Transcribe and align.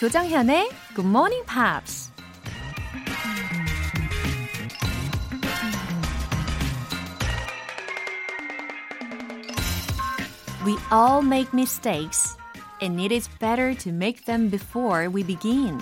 조정현의 0.00 0.70
Good 0.94 1.06
Morning 1.06 1.44
Pops. 1.46 2.10
We 10.64 10.78
all 10.90 11.22
make 11.22 11.52
mistakes, 11.52 12.34
and 12.80 12.98
it 12.98 13.12
is 13.14 13.28
better 13.40 13.76
to 13.76 13.92
make 13.92 14.24
them 14.24 14.48
before 14.48 15.10
we 15.14 15.22
begin. 15.22 15.78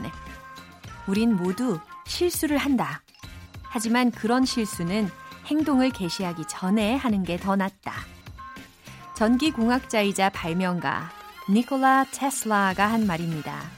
우린 1.07 1.37
모두 1.37 1.79
실수를 2.09 2.57
한다. 2.57 3.03
하지만 3.62 4.11
그런 4.11 4.45
실수는 4.45 5.09
행동을 5.47 5.91
개시하기 5.91 6.42
전에 6.48 6.97
하는 6.97 7.23
게 7.23 7.37
더 7.39 7.55
낫다. 7.55 7.92
전기공학자이자 9.14 10.30
발명가 10.30 11.09
니콜라 11.48 12.06
테슬라가 12.11 12.91
한 12.91 13.06
말입니다. 13.06 13.77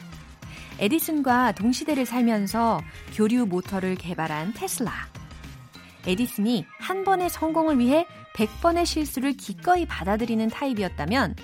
에디슨과 0.81 1.53
동시대를 1.53 2.07
살면서 2.07 2.81
교류 3.15 3.45
모터를 3.45 3.97
개발한 3.97 4.55
테슬라. 4.55 4.93
에디슨이 6.07 6.65
한 6.79 7.05
번의 7.05 7.29
성공을 7.29 7.79
위해 7.79 8.07
100번의 8.35 8.87
실수를 8.87 9.35
기꺼이 9.35 9.85
받아들이는 9.85 10.49
타입이었다면 10.49 11.37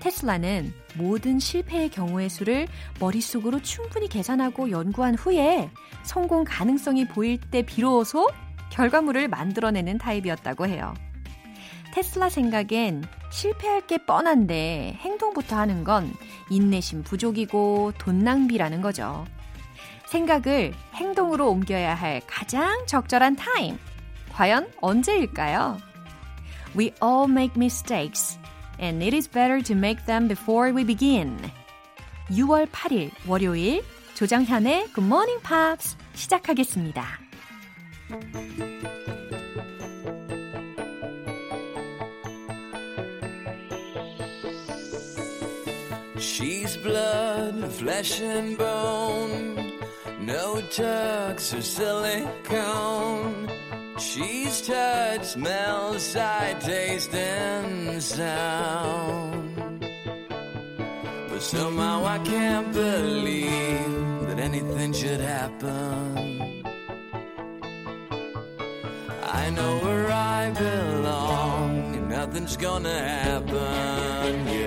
테슬라는 0.00 0.74
모든 0.96 1.38
실패의 1.38 1.88
경우의 1.88 2.28
수를 2.28 2.68
머릿속으로 3.00 3.62
충분히 3.62 4.06
계산하고 4.06 4.70
연구한 4.70 5.14
후에 5.14 5.70
성공 6.02 6.44
가능성이 6.44 7.08
보일 7.08 7.40
때 7.40 7.62
비로소 7.62 8.28
결과물을 8.70 9.28
만들어내는 9.28 9.96
타입이었다고 9.96 10.66
해요. 10.66 10.92
테슬라 11.94 12.28
생각엔 12.28 13.04
실패할 13.30 13.86
게 13.86 13.98
뻔한데 13.98 14.98
행동부터 15.00 15.56
하는 15.56 15.84
건 15.84 16.12
인내심 16.50 17.04
부족이고 17.04 17.92
돈 17.98 18.18
낭비라는 18.18 18.80
거죠. 18.80 19.24
생각을 20.06 20.74
행동으로 20.94 21.48
옮겨야 21.48 21.94
할 21.94 22.20
가장 22.26 22.84
적절한 22.86 23.36
타임. 23.36 23.78
과연 24.32 24.72
언제일까요? 24.80 25.78
We 26.76 26.90
all 27.00 27.30
make 27.30 27.54
mistakes, 27.56 28.40
and 28.80 29.00
it 29.04 29.14
is 29.14 29.30
better 29.30 29.62
to 29.62 29.76
make 29.76 30.04
them 30.06 30.26
before 30.26 30.74
we 30.74 30.84
begin. 30.84 31.38
6월 32.28 32.68
8일 32.72 33.12
월요일 33.28 33.84
조정현의 34.14 34.88
Good 34.94 35.04
Morning 35.04 35.40
Pops 35.44 35.96
시작하겠습니다. 36.14 37.04
She's 46.36 46.76
blood, 46.76 47.70
flesh 47.74 48.20
and 48.20 48.58
bone, 48.58 49.78
no 50.18 50.60
tucks 50.62 51.54
or 51.54 51.62
silicone. 51.62 53.48
She's 54.00 54.66
touch, 54.66 55.22
smell, 55.26 55.96
sight, 56.00 56.60
taste, 56.60 57.14
and 57.14 58.02
sound. 58.02 59.86
But 61.28 61.40
somehow 61.40 62.04
I 62.04 62.18
can't 62.18 62.72
believe 62.72 64.26
that 64.26 64.40
anything 64.40 64.92
should 64.92 65.20
happen. 65.20 66.64
I 69.22 69.50
know 69.50 69.78
where 69.84 70.10
I 70.10 70.50
belong, 70.50 71.94
and 71.94 72.08
nothing's 72.08 72.56
gonna 72.56 72.98
happen, 72.98 74.48
yeah. 74.48 74.63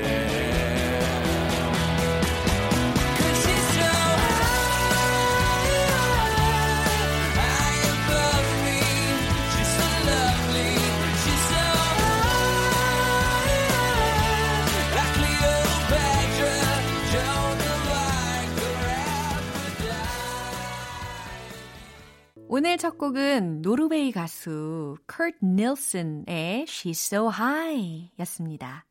오늘 22.58 22.76
첫 22.78 22.98
곡은 22.98 23.62
노르웨이 23.62 24.12
가수 24.12 24.98
커트 25.06 25.46
닐슨의 25.46 26.66
She's 26.66 27.14
So 27.14 27.30
High 27.30 28.10
였습니다. 28.18 28.84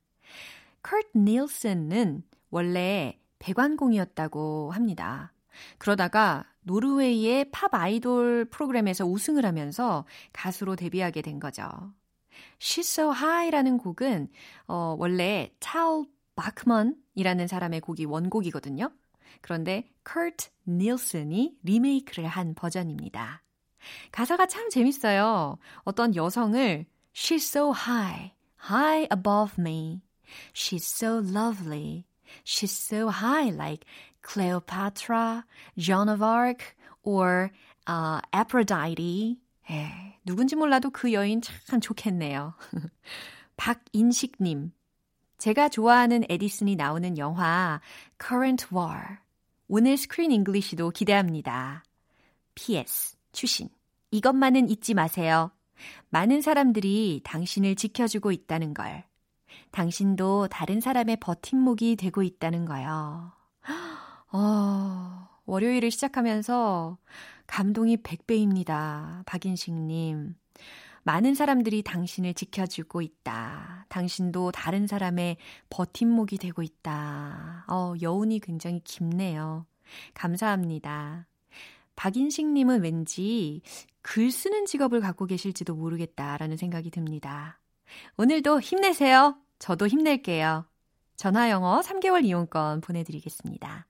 커트 0.84 1.19
닐슨은 1.19 2.22
원래 2.50 3.19
배관공이었다고 3.41 4.71
합니다. 4.71 5.32
그러다가 5.78 6.44
노르웨이의 6.62 7.50
팝 7.50 7.75
아이돌 7.75 8.44
프로그램에서 8.53 9.05
우승을 9.05 9.44
하면서 9.44 10.05
가수로 10.32 10.76
데뷔하게 10.76 11.22
된 11.22 11.41
거죠. 11.41 11.69
She's 12.60 13.00
So 13.00 13.12
High라는 13.12 13.78
곡은 13.78 14.28
어, 14.69 14.94
원래 14.97 15.50
찰 15.59 16.05
바크먼이라는 16.37 17.49
사람의 17.49 17.81
곡이 17.81 18.05
원곡이거든요. 18.05 18.93
그런데 19.41 19.91
커트 20.05 20.50
닐슨이 20.69 21.59
리메이크를 21.65 22.28
한 22.28 22.55
버전입니다. 22.55 23.43
가사가 24.13 24.47
참 24.47 24.69
재밌어요. 24.71 25.59
어떤 25.85 26.15
여성을 26.15 26.87
She's 27.15 27.45
so 27.45 27.73
high, 27.73 28.33
high 28.69 29.09
above 29.11 29.59
me. 29.59 30.03
She's 30.53 30.85
so 30.85 31.19
lovely. 31.19 32.05
She's 32.45 32.73
so 32.73 33.09
high 33.09 33.51
like 33.51 33.87
Cleopatra, 34.23 35.45
Joan 35.79 36.09
of 36.09 36.23
Arc, 36.23 36.77
or 37.03 37.53
uh, 37.87 38.21
Aphrodite. 38.35 39.39
에, 39.71 40.19
누군지 40.25 40.57
몰라도 40.57 40.91
그 40.91 41.13
여인 41.13 41.41
참 41.41 41.81
좋겠네요. 41.81 42.55
박인식님. 43.57 44.73
제가 45.39 45.69
좋아하는 45.69 46.25
에디슨이 46.29 46.77
나오는 46.77 47.17
영화 47.19 47.81
Current 48.21 48.67
War. 48.73 49.19
오늘 49.69 49.97
Screen 49.97 50.31
English도 50.33 50.91
기대합니다. 50.91 51.83
PS. 52.55 53.16
추신. 53.37 53.69
이것만은 54.11 54.71
잊지 54.71 54.95
마세요. 54.95 55.51
많은 56.09 56.41
사람들이 56.41 57.21
당신을 57.23 57.77
지켜주고 57.77 58.33
있다는 58.33 58.73
걸. 58.73 59.05
당신도 59.73 60.49
다른 60.49 60.81
사람의 60.81 61.19
버팀목이 61.21 61.97
되고 61.97 62.23
있다는 62.23 62.65
거요. 62.65 63.33
어, 64.33 65.29
월요일을 65.45 65.91
시작하면서 65.91 66.97
감동이 67.47 67.99
100배입니다. 67.99 69.25
박인식님. 69.27 70.35
많은 71.03 71.35
사람들이 71.35 71.83
당신을 71.83 72.33
지켜주고 72.33 73.03
있다. 73.03 73.85
당신도 73.91 74.53
다른 74.53 74.87
사람의 74.87 75.37
버팀목이 75.69 76.39
되고 76.39 76.63
있다. 76.63 77.67
어, 77.69 77.93
여운이 78.01 78.41
굉장히 78.41 78.81
깊네요. 78.83 79.67
감사합니다. 80.15 81.27
박인식님은 81.97 82.83
왠지 82.83 83.62
글 84.03 84.31
쓰는 84.31 84.67
직업을 84.67 85.01
갖고 85.01 85.27
계실지도 85.27 85.75
모르겠다라는 85.75 86.57
생각이 86.57 86.91
듭니다. 86.91 87.59
오늘도 88.17 88.61
힘내세요. 88.61 89.37
저도 89.59 89.89
힘낼게요. 89.89 90.67
전화 91.17 91.51
영어 91.51 91.81
3개월 91.81 92.25
이용권 92.25 92.83
보내드리겠습니다. 92.83 93.87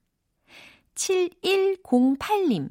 7108님, 0.95 2.69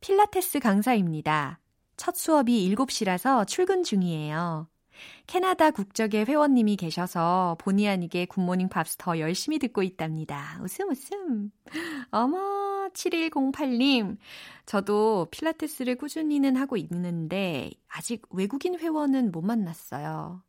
필라테스 0.00 0.60
강사입니다. 0.60 1.58
첫 1.96 2.14
수업이 2.14 2.72
7시라서 2.76 3.46
출근 3.46 3.82
중이에요. 3.82 4.68
캐나다 5.26 5.70
국적의 5.70 6.24
회원님이 6.26 6.76
계셔서 6.76 7.56
본의 7.60 7.88
아니게 7.88 8.26
굿모닝 8.26 8.68
팝스 8.68 8.96
더 8.98 9.18
열심히 9.18 9.58
듣고 9.58 9.82
있답니다. 9.82 10.58
웃음 10.62 10.90
웃음. 10.90 11.50
어머, 12.10 12.88
7108님. 12.94 14.16
저도 14.66 15.28
필라테스를 15.30 15.96
꾸준히는 15.96 16.56
하고 16.56 16.76
있는데 16.76 17.70
아직 17.88 18.22
외국인 18.30 18.78
회원은 18.78 19.32
못 19.32 19.42
만났어요. 19.42 20.42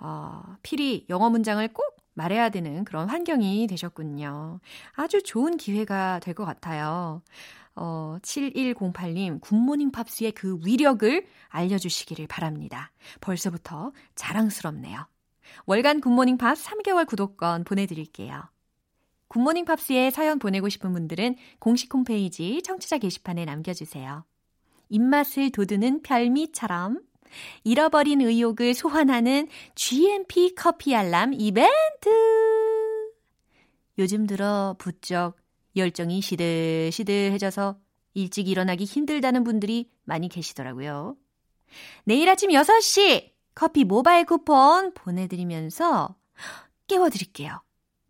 어, 0.00 0.42
필히 0.62 1.06
영어 1.08 1.30
문장을 1.30 1.66
꼭 1.72 1.96
말해야 2.14 2.50
되는 2.50 2.84
그런 2.84 3.08
환경이 3.08 3.66
되셨군요. 3.66 4.60
아주 4.94 5.22
좋은 5.22 5.56
기회가 5.56 6.20
될 6.20 6.34
것 6.34 6.44
같아요. 6.44 7.22
어, 7.76 8.18
7108님, 8.22 9.40
굿모닝 9.40 9.90
팝스의 9.90 10.32
그 10.32 10.58
위력을 10.64 11.26
알려주시기를 11.48 12.26
바랍니다. 12.26 12.92
벌써부터 13.20 13.92
자랑스럽네요. 14.14 15.06
월간 15.66 16.00
굿모닝 16.00 16.38
팝스 16.38 16.64
3개월 16.64 17.06
구독권 17.06 17.64
보내드릴게요. 17.64 18.42
굿모닝 19.28 19.64
팝스에 19.64 20.10
사연 20.10 20.38
보내고 20.38 20.68
싶은 20.68 20.92
분들은 20.92 21.36
공식 21.58 21.92
홈페이지 21.92 22.62
청취자 22.62 22.98
게시판에 22.98 23.44
남겨주세요. 23.44 24.24
입맛을 24.90 25.50
돋우는 25.50 26.02
별미처럼 26.02 27.00
잃어버린 27.64 28.20
의욕을 28.20 28.74
소환하는 28.74 29.48
GMP 29.74 30.54
커피 30.54 30.94
알람 30.94 31.34
이벤트! 31.34 32.08
요즘 33.98 34.26
들어 34.26 34.76
부쩍 34.78 35.36
열정이 35.76 36.20
시들시들해져서 36.20 37.78
일찍 38.14 38.48
일어나기 38.48 38.84
힘들다는 38.84 39.44
분들이 39.44 39.90
많이 40.04 40.28
계시더라고요. 40.28 41.16
내일 42.04 42.28
아침 42.28 42.50
6시 42.50 43.32
커피 43.54 43.84
모바일 43.84 44.24
쿠폰 44.24 44.94
보내드리면서 44.94 46.16
깨워드릴게요. 46.86 47.62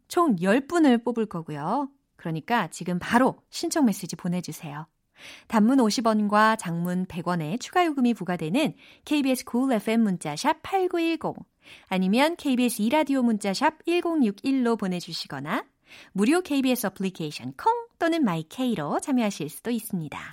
총 0.09 0.37
10분을 0.37 1.05
뽑을 1.05 1.27
거고요. 1.27 1.89
그러니까 2.17 2.69
지금 2.69 2.99
바로 2.99 3.37
신청 3.51 3.87
메시지 3.87 4.17
보내주세요. 4.17 4.87
단문 5.47 5.79
50원과 5.79 6.59
장문 6.59 7.07
100원의 7.07 7.61
추가 7.61 7.85
요금이 7.87 8.15
부과되는 8.15 8.75
KBS 9.05 9.45
cool 9.51 9.73
FM 9.77 10.03
문자샵 10.03 10.63
8910 10.63 11.37
아니면 11.89 12.37
KBS 12.37 12.83
이라디오 12.83 13.23
문자샵 13.23 13.85
1061로 13.85 14.79
보내주시거나 14.79 15.65
무료 16.13 16.41
KBS 16.41 16.87
어플리케이션 16.87 17.53
콩 17.57 17.73
또는 17.99 18.25
my 18.25 18.55
K로 18.55 19.01
참여하실 19.01 19.49
수도 19.49 19.71
있습니다. 19.71 20.31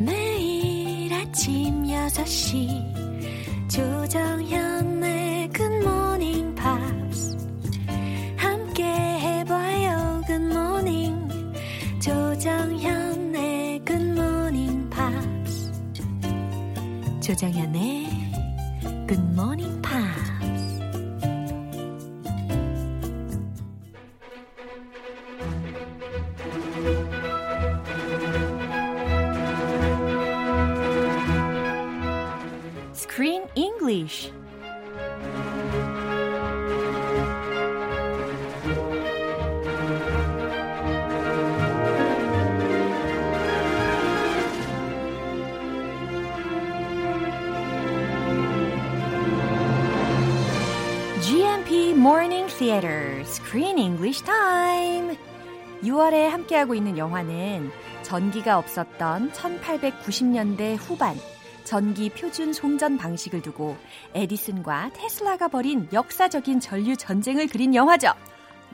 매일 0.00 1.12
아침 1.12 1.84
6시 1.84 3.02
조정현의 3.68 5.48
굿모닝 5.50 6.54
팝스 6.54 7.36
함께 8.36 8.84
해봐요 8.84 10.22
Good 10.26 10.63
morning 10.63 11.28
조정현의 12.00 13.84
굿모닝 13.84 14.90
팝스 14.90 15.72
조정현의 17.20 18.08
굿모닝 19.08 19.51
6월에 55.82 56.28
함께하고 56.28 56.74
있는 56.74 56.96
영화는 56.98 57.70
전기가 58.02 58.58
없었던 58.58 59.32
1890년대 59.32 60.76
후반 60.78 61.16
전기 61.64 62.10
표준 62.10 62.52
송전 62.52 62.98
방식을 62.98 63.42
두고 63.42 63.76
에디슨과 64.14 64.90
테슬라가 64.94 65.48
벌인 65.48 65.88
역사적인 65.92 66.60
전류 66.60 66.96
전쟁을 66.96 67.46
그린 67.46 67.74
영화죠. 67.74 68.12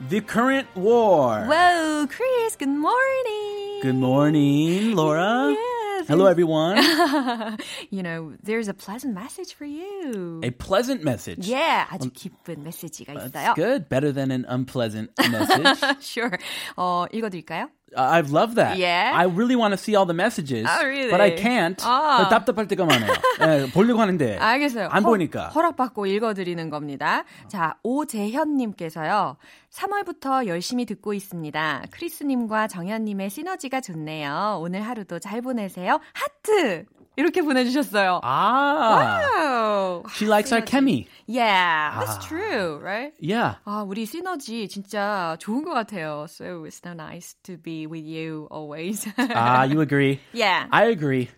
The 0.09 0.21
Current 0.25 0.69
War. 0.75 1.45
Whoa, 1.45 2.07
Chris, 2.07 2.57
good 2.57 2.71
morning. 2.71 3.81
Good 3.81 3.97
morning, 3.97 4.95
Laura. 4.95 5.51
Yes. 5.51 5.78
Hello, 6.08 6.26
everyone. 6.26 6.76
you 7.90 8.02
know, 8.02 8.34
there's 8.42 8.68
a 8.68 8.74
pleasant 8.74 9.14
message 9.14 9.54
for 9.54 9.64
you. 9.64 10.40
A 10.42 10.50
pleasant 10.50 11.02
message. 11.02 11.46
yeah, 11.46 11.86
아주 11.90 12.10
기쁜 12.12 12.62
메시지가 12.62 13.14
있어요. 13.14 13.30
That's 13.32 13.54
good. 13.54 13.88
Better 13.88 14.12
than 14.12 14.30
an 14.30 14.44
unpleasant 14.48 15.10
message. 15.30 16.02
sure. 16.04 16.38
어, 16.76 17.06
읽어드릴까요? 17.12 17.68
I 17.95 18.21
love 18.21 18.55
that. 18.55 18.77
Yeah? 18.77 19.11
I 19.15 19.25
really 19.25 19.55
want 19.55 19.71
to 19.73 19.77
see 19.77 19.95
all 19.95 20.05
the 20.05 20.13
messages. 20.13 20.67
Oh, 20.69 20.85
really? 20.85 21.09
But 21.09 21.21
I 21.21 21.35
can't. 21.35 21.77
아. 21.83 22.27
답답할 22.29 22.67
때가 22.67 22.85
많아요. 22.85 23.11
예, 23.41 23.71
보려고 23.71 23.99
하는데. 24.01 24.37
알겠어요. 24.37 24.89
안 24.91 25.03
허- 25.03 25.09
보니까. 25.09 25.49
허락받고 25.49 26.05
읽어드리는 26.05 26.69
겁니다. 26.69 27.23
자, 27.47 27.75
오재현님께서요. 27.83 29.37
3월부터 29.71 30.47
열심히 30.47 30.85
듣고 30.85 31.13
있습니다. 31.13 31.83
크리스님과 31.91 32.67
정현님의 32.67 33.29
시너지가 33.29 33.81
좋네요. 33.81 34.59
오늘 34.61 34.81
하루도 34.81 35.19
잘 35.19 35.41
보내세요. 35.41 35.99
하트! 36.13 36.85
이렇게 37.16 37.42
보내주셨어요. 37.42 38.20
Ah. 38.24 39.22
Wow. 39.22 40.02
She 40.14 40.26
likes 40.26 40.52
our 40.52 40.62
chemi. 40.62 41.06
Yeah, 41.26 41.94
that's 42.00 42.18
아. 42.18 42.20
true, 42.26 42.78
right? 42.82 43.12
Yeah. 43.20 43.54
아, 43.66 43.84
우리 43.86 44.04
시너지 44.04 44.66
진짜 44.68 45.36
좋은 45.38 45.62
것 45.64 45.74
같아요. 45.74 46.28
So 46.28 46.64
it's 46.64 46.80
so 46.82 46.92
nice 46.92 47.36
to 47.44 47.56
be 47.56 47.86
with 47.86 48.04
you 48.04 48.48
always. 48.50 49.06
Ah, 49.16 49.62
you 49.62 49.80
agree. 49.80 50.20
yeah. 50.32 50.66
I 50.72 50.86
agree. 50.86 51.30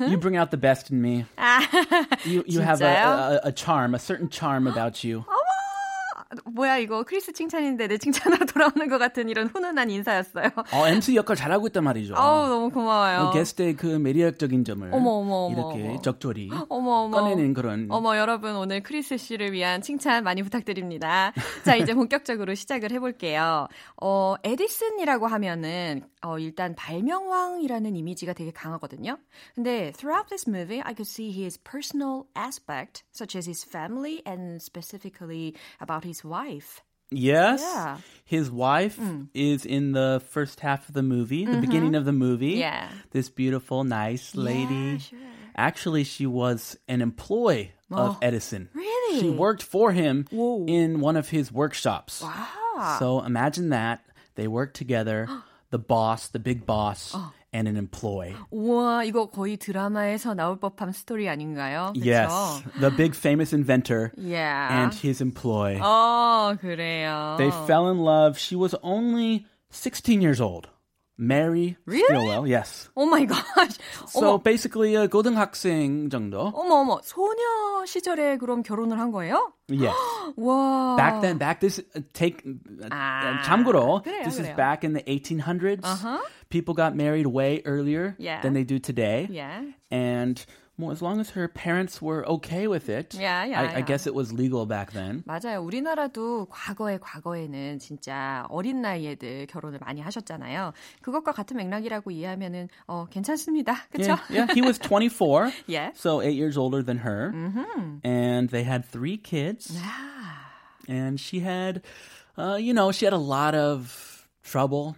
you 0.00 0.18
bring 0.18 0.36
out 0.36 0.50
the 0.50 0.58
best 0.58 0.90
in 0.90 1.00
me. 1.00 1.24
You 2.24 2.44
you 2.46 2.60
have 2.60 2.82
a, 2.82 2.84
진짜요? 2.84 3.06
a, 3.08 3.40
a 3.44 3.52
charm, 3.52 3.94
a 3.94 3.98
certain 3.98 4.28
charm 4.28 4.66
about 4.66 5.02
you. 5.02 5.24
뭐야 6.45 6.77
이거 6.77 7.03
크리스 7.03 7.31
칭찬인데 7.33 7.87
내 7.87 7.97
칭찬으로 7.97 8.45
돌아오는 8.47 8.87
것 8.89 8.97
같은 8.97 9.29
이런 9.29 9.47
훈훈한 9.47 9.89
인사였어요. 9.89 10.49
어, 10.73 10.87
MC 10.87 11.15
역할 11.15 11.35
잘하고 11.35 11.67
있단 11.67 11.83
말이죠. 11.83 12.15
아우 12.17 12.47
너무 12.47 12.69
고마워요. 12.69 13.27
어, 13.27 13.31
게스트의 13.31 13.75
그 13.75 13.85
매력적인 13.85 14.65
점을 14.65 14.89
어머, 14.93 15.09
어머, 15.11 15.49
이렇게 15.51 15.87
어머. 15.89 16.01
적절히 16.01 16.49
어머 16.69 16.91
어머. 17.03 17.21
꺼내는 17.21 17.53
그런 17.53 17.87
어머 17.89 18.17
여러분 18.17 18.55
오늘 18.55 18.83
크리스 18.83 19.17
씨를 19.17 19.51
위한 19.53 19.81
칭찬 19.81 20.23
많이 20.23 20.43
부탁드립니다. 20.43 21.33
자 21.63 21.75
이제 21.75 21.93
본격적으로 21.93 22.55
시작을 22.55 22.91
해볼게요. 22.91 23.67
어 24.01 24.35
에디슨이라고 24.43 25.27
하면은 25.27 26.03
어 26.21 26.39
일단 26.39 26.75
발명왕이라는 26.75 27.95
이미지가 27.95 28.33
되게 28.33 28.51
강하거든요. 28.51 29.17
근데 29.55 29.91
throughout 29.97 30.27
this 30.29 30.49
movie, 30.49 30.81
I 30.81 30.93
could 30.93 31.07
see 31.07 31.31
his 31.31 31.57
personal 31.63 32.23
aspect, 32.37 33.03
such 33.13 33.37
as 33.37 33.47
his 33.47 33.63
family 33.65 34.21
and 34.27 34.61
specifically 34.61 35.53
about 35.81 36.05
his 36.05 36.16
wife. 36.23 36.81
Yes. 37.09 37.61
Yeah. 37.61 37.97
His 38.25 38.51
wife 38.51 38.97
mm. 38.97 39.29
is 39.33 39.65
in 39.65 39.93
the 39.93 40.21
first 40.29 40.59
half 40.59 40.89
of 40.89 40.93
the 40.93 41.03
movie, 41.03 41.45
the 41.45 41.51
mm-hmm. 41.51 41.61
beginning 41.61 41.95
of 41.95 42.05
the 42.05 42.11
movie. 42.11 42.53
Yeah. 42.53 42.89
This 43.11 43.29
beautiful, 43.29 43.83
nice 43.83 44.35
lady. 44.35 44.73
Yeah, 44.73 44.97
sure. 44.97 45.19
Actually, 45.55 46.03
she 46.03 46.25
was 46.25 46.77
an 46.87 47.01
employee 47.01 47.71
of 47.89 48.15
oh, 48.15 48.19
Edison. 48.21 48.69
Really? 48.73 49.21
She 49.21 49.29
worked 49.29 49.63
for 49.63 49.91
him 49.91 50.25
Whoa. 50.29 50.65
in 50.67 50.99
one 50.99 51.15
of 51.15 51.29
his 51.29 51.51
workshops. 51.51 52.21
Wow. 52.21 52.97
So 52.99 53.23
imagine 53.23 53.69
that. 53.69 54.03
They 54.35 54.47
work 54.47 54.73
together, 54.73 55.27
the 55.71 55.79
boss, 55.79 56.27
the 56.27 56.39
big 56.39 56.65
boss, 56.65 57.13
Oh 57.15 57.33
and 57.54 57.68
an 57.68 57.76
employee. 57.76 58.34
우와, 58.50 59.04
이거 59.04 59.26
거의 59.26 59.56
드라마에서 59.56 60.34
나올 60.34 60.58
법한 60.58 60.92
스토리 60.92 61.28
아닌가요? 61.28 61.92
그쵸? 61.94 62.04
Yes. 62.10 62.64
The 62.80 62.90
big 62.96 63.14
famous 63.16 63.54
inventor 63.54 64.10
Yeah. 64.16 64.72
and 64.80 64.94
his 64.96 65.22
employee. 65.22 65.78
어, 65.80 66.56
그래요. 66.60 67.36
They 67.38 67.50
fell 67.66 67.88
in 67.90 67.98
love. 68.04 68.38
She 68.38 68.56
was 68.56 68.74
only 68.82 69.46
16 69.70 70.20
years 70.22 70.40
old. 70.40 70.68
Mary 71.18 71.76
Really? 71.86 72.02
Stilwell, 72.08 72.46
yes. 72.48 72.88
오 72.96 73.04
마이 73.06 73.26
갓. 73.26 73.36
So 74.08 74.20
어머, 74.38 74.42
basically 74.42 74.96
a 74.96 75.06
고등학생 75.08 76.08
정도. 76.10 76.50
어머, 76.54 76.76
어머. 76.80 77.00
소녀 77.04 77.84
시절에 77.86 78.38
그럼 78.38 78.62
결혼을 78.62 78.98
한 78.98 79.12
거예요? 79.12 79.52
Yes. 79.68 79.94
와. 80.36 80.96
Back 80.96 81.20
then, 81.20 81.38
back 81.38 81.60
this 81.60 81.80
uh, 81.94 82.00
take 82.14 82.42
uh, 82.46 82.88
아, 82.90 83.42
참고로, 83.44 84.02
그래요, 84.02 84.22
this 84.24 84.38
is 84.40 84.48
그래요. 84.48 84.56
back 84.56 84.84
in 84.84 84.94
the 84.94 85.02
1800s. 85.02 85.84
Uh-huh. 85.84 86.18
People 86.48 86.74
got 86.74 86.96
married 86.96 87.26
way 87.26 87.62
earlier 87.66 88.16
Yeah. 88.18 88.40
than 88.40 88.54
they 88.54 88.64
do 88.64 88.78
today. 88.78 89.28
Yeah. 89.30 89.62
And 89.90 90.44
well, 90.78 90.90
as 90.90 91.02
long 91.02 91.20
as 91.20 91.30
her 91.30 91.46
parents 91.48 92.00
were 92.00 92.26
okay 92.26 92.66
with 92.66 92.88
it, 92.88 93.14
Yeah, 93.14 93.44
yeah, 93.44 93.60
I, 93.60 93.64
yeah. 93.64 93.76
I 93.76 93.80
guess 93.82 94.06
it 94.06 94.14
was 94.14 94.32
legal 94.32 94.64
back 94.66 94.92
then. 94.92 95.22
맞아요. 95.26 95.62
우리나라도 95.62 96.46
과거에 96.48 96.98
과거에는 96.98 97.78
진짜 97.78 98.46
어린 98.48 98.80
나이에들 98.80 99.46
결혼을 99.48 99.78
많이 99.80 100.00
하셨잖아요. 100.00 100.72
그것과 101.02 101.32
같은 101.32 101.58
맥락이라고 101.58 102.10
이해하면은 102.10 102.68
어 102.88 103.06
괜찮습니다. 103.10 103.74
그렇죠? 103.92 104.12
Yeah, 104.30 104.46
yeah, 104.48 104.54
he 104.54 104.62
was 104.62 104.78
24, 104.78 105.52
Yeah. 105.68 105.92
so 105.94 106.22
eight 106.22 106.36
years 106.38 106.56
older 106.56 106.82
than 106.82 106.98
her, 107.04 107.30
Mm-hmm. 107.34 107.98
and 108.02 108.48
they 108.48 108.64
had 108.64 108.84
three 108.86 109.18
kids. 109.18 109.76
And 110.88 111.20
she 111.20 111.40
had, 111.40 111.82
uh, 112.36 112.56
you 112.58 112.72
know, 112.74 112.90
she 112.92 113.04
had 113.04 113.12
a 113.12 113.18
lot 113.18 113.54
of 113.54 114.26
trouble 114.42 114.96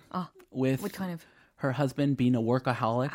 with 0.51 0.81
Oh, 0.81 0.83
What 0.85 0.93
kind 0.95 1.13
of 1.13 1.21
her 1.59 1.73
husband 1.73 2.17
being 2.19 2.35
a 2.35 2.43
workaholic 2.43 3.11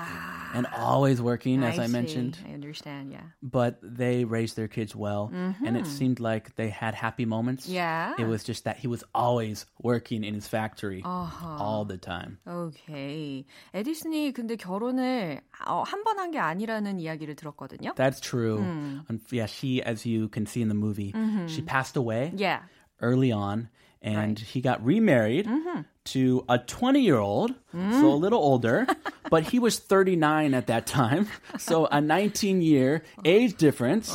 and 0.56 0.65
always 0.75 1.22
working, 1.22 1.62
as 1.62 1.77
I, 1.77 1.86
see. 1.86 1.91
mentioned. 1.91 2.38
I 2.50 2.53
understand. 2.53 3.12
Yeah. 3.12 3.22
But 3.44 3.77
they 3.84 4.24
raised 4.25 4.56
their 4.56 4.68
kids 4.68 4.96
well, 4.96 5.29
and 5.34 5.77
it 5.77 5.86
seemed 5.86 6.20
like 6.20 6.56
they 6.56 6.70
had 6.70 6.96
happy 6.96 7.25
moments. 7.25 7.65
Mm-hmm. 7.65 7.75
Yeah. 7.75 8.13
It 8.18 8.25
was 8.25 8.44
just 8.44 8.63
that 8.63 8.77
he 8.79 8.88
was 8.88 9.03
always 9.13 9.68
working 9.84 10.24
in 10.24 10.34
his 10.34 10.48
factory 10.48 11.03
Uh-huh. 11.06 11.58
all 11.62 11.86
the 11.86 11.98
time. 11.98 12.39
오케이. 12.48 13.46
에디슨이 13.75 14.32
근데 14.34 14.56
결혼을 14.56 15.41
어, 15.68 15.84
한 15.86 16.03
번 16.03 16.18
한 16.18 16.32
게 16.32 16.39
아니라는 16.39 17.00
이야기를 17.00 17.36
들었거든요. 17.36 17.94
That's 17.96 18.20
true. 18.20 18.58
Hmm. 18.58 19.00
Un- 19.10 19.22
Yeah, 19.32 19.46
she, 19.46 19.84
as 19.84 20.06
you 20.08 20.27
can 20.29 20.46
see 20.48 20.62
in 20.63 20.70
the 20.70 20.75
movie, 20.79 21.13
she 21.48 21.62
passed 21.62 21.96
away 21.98 22.32
Yeah. 22.36 22.62
early 23.01 23.32
on, 23.32 23.70
and 24.03 24.39
he 24.39 24.62
got 24.62 24.84
remarried 24.84 25.48
to 26.06 26.46
a 26.48 26.58
20 26.58 27.01
year 27.01 27.18
old, 27.18 27.53
so 27.72 28.08
a 28.08 28.15
little 28.15 28.39
older, 28.39 28.88
but 29.29 29.44
he 29.44 29.60
was 29.60 29.77
39 29.77 30.53
at 30.53 30.68
that 30.68 30.88
time. 30.88 31.27
So 31.58 31.88
a 31.91 32.00
19 32.01 32.62
year 32.62 33.03
age 33.25 33.58
difference. 33.58 34.12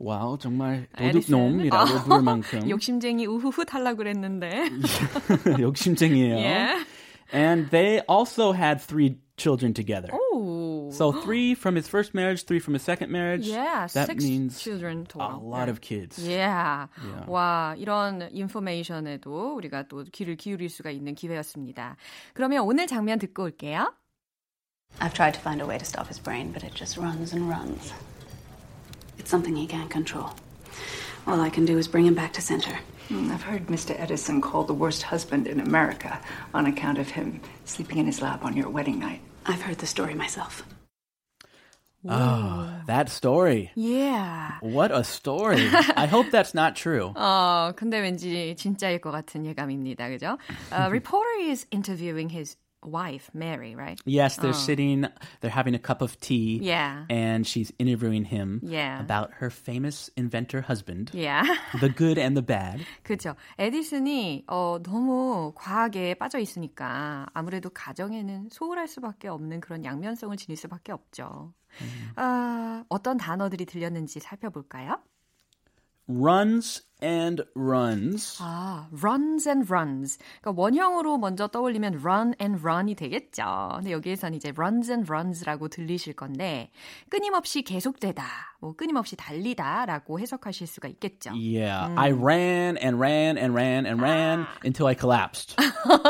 와우, 0.00 0.38
정말 0.38 0.88
도둑놈이라고 0.96 2.04
부를 2.04 2.22
만큼. 2.22 2.68
욕심쟁이 2.68 3.26
우후후 3.26 3.64
탈락 3.64 3.98
그랬는데. 3.98 4.70
욕심쟁이에요. 5.60 6.38
Yeah. 6.38 6.84
And 7.30 7.68
they 7.70 8.00
also 8.08 8.52
had 8.52 8.80
three 8.80 9.18
children 9.36 9.74
together. 9.74 10.08
오. 10.12 10.51
So 10.92 11.12
three 11.12 11.54
from 11.54 11.74
his 11.76 11.88
first 11.88 12.14
marriage, 12.14 12.44
three 12.44 12.58
from 12.60 12.74
his 12.74 12.82
second 12.82 13.10
marriage. 13.10 13.46
Yeah, 13.46 13.86
that 13.92 14.06
six 14.06 14.24
means 14.24 14.60
children 14.60 15.02
a 15.02 15.04
total. 15.04 15.40
lot 15.42 15.68
of 15.68 15.80
kids. 15.80 16.18
Yeah. 16.18 16.86
와, 17.26 17.74
이런 17.78 18.28
인포메이션에도 18.32 19.56
우리가 19.56 19.88
또 19.88 20.04
귀를 20.12 20.36
기울일 20.36 20.68
수가 20.70 20.90
있는 20.90 21.14
기회였습니다. 21.14 21.96
그러면 22.34 22.64
오늘 22.64 22.86
장면 22.86 23.18
듣고 23.18 23.44
올게요. 23.44 23.92
I've 25.00 25.12
tried 25.12 25.34
to 25.34 25.40
find 25.40 25.60
a 25.60 25.66
way 25.66 25.78
to 25.78 25.84
stop 25.84 26.08
his 26.08 26.18
brain, 26.18 26.50
but 26.52 26.64
it 26.64 26.74
just 26.74 26.96
runs 26.98 27.32
and 27.32 27.48
runs. 27.48 27.92
It's 29.18 29.30
something 29.30 29.54
he 29.54 29.66
can't 29.66 29.90
control. 29.90 30.30
All 31.26 31.40
I 31.40 31.50
can 31.50 31.66
do 31.66 31.76
is 31.76 31.86
bring 31.86 32.06
him 32.06 32.14
back 32.14 32.32
to 32.34 32.40
center. 32.40 32.78
Mm, 33.10 33.30
I've 33.30 33.42
heard 33.42 33.66
Mr. 33.68 33.94
Edison 33.98 34.40
called 34.40 34.66
the 34.66 34.74
worst 34.74 35.02
husband 35.02 35.46
in 35.46 35.60
America 35.60 36.18
on 36.54 36.66
account 36.66 36.98
of 36.98 37.10
him 37.10 37.40
sleeping 37.64 37.98
in 37.98 38.06
his 38.06 38.22
lap 38.22 38.44
on 38.44 38.56
your 38.56 38.68
wedding 38.70 38.98
night. 38.98 39.20
I've 39.44 39.62
heard 39.62 39.78
the 39.78 39.86
story 39.86 40.14
myself. 40.14 40.62
Oh, 42.08 42.70
that 42.86 43.08
story. 43.10 43.70
Yeah. 43.74 44.52
What 44.60 44.92
a 44.92 45.02
story. 45.02 45.68
I 45.96 46.06
hope 46.06 46.30
that's 46.30 46.54
not 46.54 46.76
true. 46.76 47.12
어, 47.16 47.72
근데 47.76 47.98
왠지 48.00 48.54
진짜일 48.56 49.00
것 49.00 49.10
같은 49.10 49.44
예감입니다. 49.44 50.08
그죠? 50.08 50.38
A 50.72 50.88
reporter 50.88 51.50
is 51.50 51.66
interviewing 51.70 52.30
his 52.30 52.56
wife, 52.85 53.29
Mary, 53.33 53.75
right? 53.75 53.99
Yes, 54.05 54.37
they're 54.37 54.53
sitting, 54.53 55.05
they're 55.41 55.49
having 55.51 55.75
a 55.75 55.79
cup 55.79 56.01
of 56.01 56.19
tea. 56.19 56.59
Yeah. 56.61 57.05
And 57.09 57.45
she's 57.45 57.71
interviewing 57.79 58.25
him 58.25 58.61
Yeah. 58.63 58.99
about 58.99 59.31
her 59.39 59.49
famous 59.49 60.09
inventor 60.15 60.61
husband, 60.61 61.11
Yeah. 61.13 61.43
the 61.79 61.89
good 61.89 62.17
and 62.17 62.35
the 62.35 62.45
bad. 62.45 62.85
그렇죠. 63.03 63.35
에디슨이 63.57 64.43
어, 64.47 64.79
너무 64.83 65.53
과학에 65.55 66.15
빠져 66.15 66.39
있으니까 66.39 67.27
아무래도 67.33 67.69
가정에는 67.69 68.49
소홀할 68.51 68.87
수밖에 68.87 69.27
없는 69.27 69.61
그런 69.61 69.83
양면성을 69.85 70.35
지닐 70.37 70.57
수밖에 70.57 70.91
없죠. 70.91 71.53
아, 72.15 72.83
어떤 72.89 73.17
단어들이 73.17 73.65
들렸는지 73.65 74.19
살펴볼까요? 74.19 74.99
Runs 76.07 76.83
and 77.03 77.43
runs. 77.55 78.39
아, 78.41 78.87
runs 79.03 79.47
and 79.47 79.71
runs. 79.71 80.17
그러니까 80.41 80.61
원형으로 80.61 81.17
먼저 81.17 81.47
떠올리면 81.47 81.99
run 82.03 82.33
and 82.41 82.61
run이 82.65 82.95
되겠죠. 82.95 83.73
근데 83.75 83.91
여기에서는 83.91 84.35
이제 84.37 84.53
runs 84.55 84.89
and 84.89 85.11
runs라고 85.11 85.67
들리실 85.67 86.13
건데 86.13 86.71
끊임없이 87.09 87.63
계속되다, 87.63 88.23
뭐 88.61 88.73
끊임없이 88.75 89.15
달리다라고 89.15 90.19
해석하실 90.19 90.67
수가 90.67 90.87
있겠죠. 90.87 91.31
Yeah, 91.31 91.93
I 91.97 92.11
ran 92.11 92.77
and 92.77 92.97
ran 92.97 93.37
and 93.37 93.53
ran 93.53 93.85
and 93.85 94.01
ran 94.01 94.45
until 94.63 94.87
I 94.87 94.95
collapsed. 94.95 95.55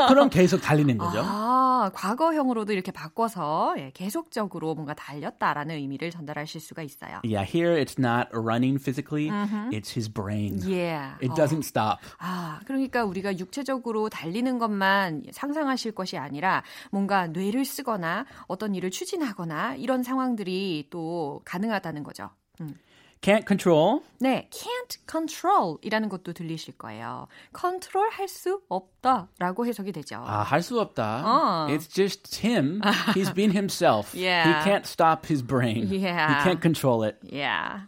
그럼 0.08 0.30
계속 0.30 0.60
달리는 0.60 0.96
거죠. 0.96 1.20
아, 1.24 1.90
과거형으로도 1.92 2.72
이렇게 2.72 2.92
바꿔서 2.92 3.74
예, 3.78 3.90
계속적으로 3.94 4.74
뭔가 4.74 4.94
달렸다라는 4.94 5.74
의미를 5.76 6.10
전달하실 6.10 6.60
수가 6.60 6.82
있어요. 6.82 7.20
Yeah, 7.24 7.44
here 7.44 7.74
it's 7.74 7.98
not 7.98 8.28
running 8.32 8.78
physically, 8.78 9.30
it's 9.72 9.90
his 9.90 10.08
brain. 10.08 10.60
Yeah. 10.64 10.83
It 11.22 11.30
어. 11.30 11.34
doesn't 11.34 11.64
stop. 11.64 11.98
아, 12.18 12.60
그러니까 12.66 13.04
우리가 13.04 13.38
육체적으로 13.38 14.08
달리는 14.08 14.58
것만 14.58 15.24
상상하실 15.32 15.92
것이 15.92 16.16
아니라 16.18 16.62
뭔가 16.90 17.26
뇌를 17.26 17.64
쓰거나 17.64 18.26
어떤 18.46 18.74
일을 18.74 18.90
추진하거나 18.90 19.76
이런 19.76 20.02
상황들이 20.02 20.88
또 20.90 21.40
가능하다는 21.44 22.02
거죠. 22.02 22.30
음. 22.60 22.74
Can't 23.20 23.46
control. 23.48 24.00
네, 24.20 24.50
can't 24.52 24.98
control 25.10 25.78
이라는 25.80 26.10
것도 26.10 26.34
들리실 26.34 26.76
거예요. 26.76 27.26
컨트롤 27.54 28.10
할 28.10 28.28
수 28.28 28.60
없다라고 28.68 29.64
해석이 29.64 29.92
되죠. 29.92 30.16
아, 30.26 30.42
할 30.42 30.60
수 30.60 30.78
없다. 30.78 31.22
어. 31.24 31.66
It's 31.70 31.88
just 31.88 32.46
him. 32.46 32.82
He's 33.14 33.32
been 33.32 33.50
himself. 33.50 34.14
Yeah. 34.14 34.44
He 34.62 34.70
can't 34.70 34.84
stop 34.84 35.24
his 35.26 35.42
brain. 35.42 35.88
Yeah. 35.88 36.34
He 36.36 36.44
can't 36.44 36.60
control 36.60 37.02
it. 37.02 37.16
Yeah. 37.22 37.86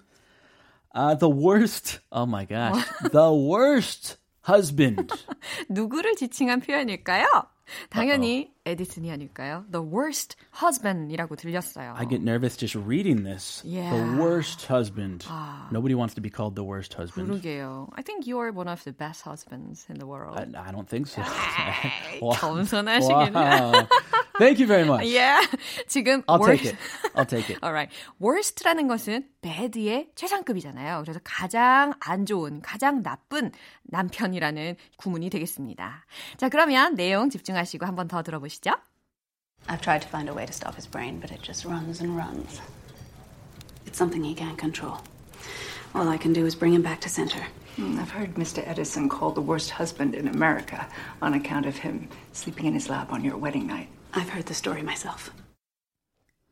Uh, 0.95 1.15
the 1.15 1.29
worst. 1.29 1.99
Oh 2.11 2.25
my 2.25 2.45
gosh. 2.45 2.83
the 3.11 3.31
worst 3.31 4.17
husband. 4.43 5.11
누구를 5.69 6.15
지칭한 6.15 6.61
표현일까요? 6.61 7.25
당연히 7.89 8.51
에디슨이 8.65 9.09
아닐까요? 9.11 9.63
The 9.71 9.85
worst 9.85 10.35
husband이라고 10.61 11.35
들렸어요. 11.37 11.93
I 11.95 12.05
get 12.05 12.21
nervous 12.21 12.57
just 12.57 12.75
reading 12.75 13.23
this. 13.23 13.63
Yeah. 13.65 13.95
The 13.95 14.21
worst 14.21 14.67
husband. 14.67 15.25
Nobody 15.71 15.95
wants 15.95 16.13
to 16.15 16.21
be 16.21 16.29
called 16.29 16.55
the 16.55 16.63
worst 16.63 16.93
husband. 16.93 17.29
그러게요. 17.29 17.89
I 17.95 18.01
think 18.03 18.27
you're 18.27 18.51
one 18.51 18.67
of 18.67 18.83
the 18.83 18.91
best 18.91 19.23
husbands 19.23 19.85
in 19.89 19.97
the 19.99 20.05
world. 20.05 20.37
I, 20.37 20.67
I 20.67 20.71
don't 20.71 20.87
think 20.87 21.07
so. 21.07 21.21
Wow. 22.21 22.33
겸손하시겠네. 22.33 23.31
Wow. 23.33 23.87
Thank 24.37 24.59
you 24.59 24.65
very 24.67 24.83
much. 24.85 25.05
yeah. 25.05 25.39
지금 25.87 26.23
I'll 26.27 26.39
worst. 26.39 26.63
take 26.63 26.73
it. 26.73 26.77
I'll 27.15 27.25
take 27.25 27.49
it. 27.49 27.59
Alright. 27.63 27.91
Worst라는 28.19 28.87
것은 28.87 29.27
bad의 29.41 30.09
최상급이잖아요. 30.15 31.01
그래서 31.03 31.19
가장 31.23 31.93
안 31.99 32.25
좋은, 32.25 32.61
가장 32.61 33.03
나쁜 33.03 33.51
남편이라는 33.83 34.75
구문이 34.97 35.29
되겠습니다. 35.29 36.05
자, 36.37 36.49
그러면 36.49 36.95
내용 36.95 37.29
집중하시고 37.29 37.85
한 37.85 37.95
번 37.95 38.07
더 38.07 38.23
들어보시죠. 38.23 38.71
I've 39.67 39.81
tried 39.81 40.01
to 40.01 40.09
find 40.09 40.27
a 40.27 40.33
way 40.35 40.45
to 40.45 40.53
stop 40.53 40.73
his 40.75 40.89
brain, 40.89 41.19
but 41.19 41.31
it 41.31 41.43
just 41.43 41.65
runs 41.67 42.01
and 42.01 42.17
runs. 42.17 42.59
It's 43.85 43.97
something 43.97 44.23
he 44.23 44.33
can't 44.33 44.57
control. 44.57 44.97
All 45.93 46.07
I 46.09 46.17
can 46.17 46.33
do 46.33 46.45
is 46.47 46.55
bring 46.55 46.73
him 46.73 46.81
back 46.81 47.01
to 47.01 47.09
center. 47.09 47.43
Mm, 47.77 47.99
I've 47.99 48.09
heard 48.09 48.35
Mr. 48.35 48.65
Edison 48.67 49.07
called 49.07 49.35
the 49.35 49.41
worst 49.41 49.69
husband 49.71 50.15
in 50.15 50.27
America 50.27 50.87
on 51.21 51.33
account 51.35 51.65
of 51.67 51.75
him 51.77 52.07
sleeping 52.33 52.65
in 52.65 52.73
his 52.73 52.89
lap 52.89 53.11
on 53.13 53.23
your 53.23 53.37
wedding 53.37 53.67
night. 53.67 53.87
I've 54.15 54.29
heard 54.29 54.45
the 54.45 54.53
story 54.53 54.81
myself. 54.83 55.31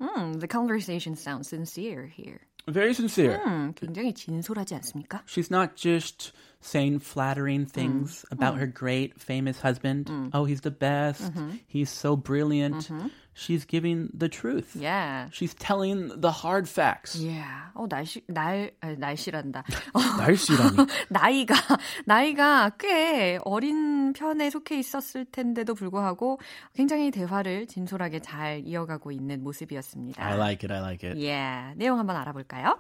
음, 0.02 0.40
the 0.40 0.48
conversation 0.48 1.16
sounds 1.16 1.50
sincere 1.50 2.06
here. 2.08 2.42
Very 2.68 2.94
sincere. 2.94 3.40
음, 3.46 3.74
굉장히 3.74 4.14
진솔하지 4.14 4.76
않습니까? 4.76 5.24
She's 5.26 5.50
not 5.50 5.76
just 5.76 6.32
saying 6.62 7.00
flattering 7.00 7.66
things 7.66 8.24
about 8.32 8.58
her 8.60 8.68
great 8.68 9.20
famous 9.20 9.60
husband. 9.60 10.10
Oh, 10.34 10.46
he's 10.46 10.62
the 10.62 10.72
best. 10.72 11.32
He's 11.68 11.90
so 11.90 12.16
brilliant. 12.16 12.90
She's 13.35 13.65
giving 13.67 14.09
the 14.15 14.29
truth. 14.29 14.77
Yeah. 14.79 15.29
She's 15.33 15.55
telling 15.55 16.09
the 16.21 16.31
hard 16.31 16.69
facts. 16.69 17.17
Yeah. 17.17 17.71
어, 17.75 17.89
날씨, 17.89 18.23
날, 18.29 18.71
아, 18.81 18.95
날씨란다. 18.97 19.65
어, 19.93 19.99
날씨라니. 20.19 20.77
나이가, 21.11 21.55
나이가 22.07 22.71
꽤 22.79 23.39
어린 23.45 24.13
편에 24.13 24.51
속해 24.51 24.79
있었을 24.79 25.25
텐데도 25.27 25.75
불구하고 25.75 26.39
굉장히 26.75 27.11
대화를 27.11 27.67
진솔하게 27.67 28.21
잘 28.21 28.63
이어가고 28.65 29.11
있는 29.11 29.43
모습이었습니다. 29.43 30.25
I 30.25 30.37
like 30.37 30.69
it. 30.69 30.73
I 30.73 30.81
like 30.81 31.09
it. 31.09 31.19
Yeah. 31.21 31.77
내용 31.77 31.99
한번 31.99 32.17
알아볼까요? 32.17 32.79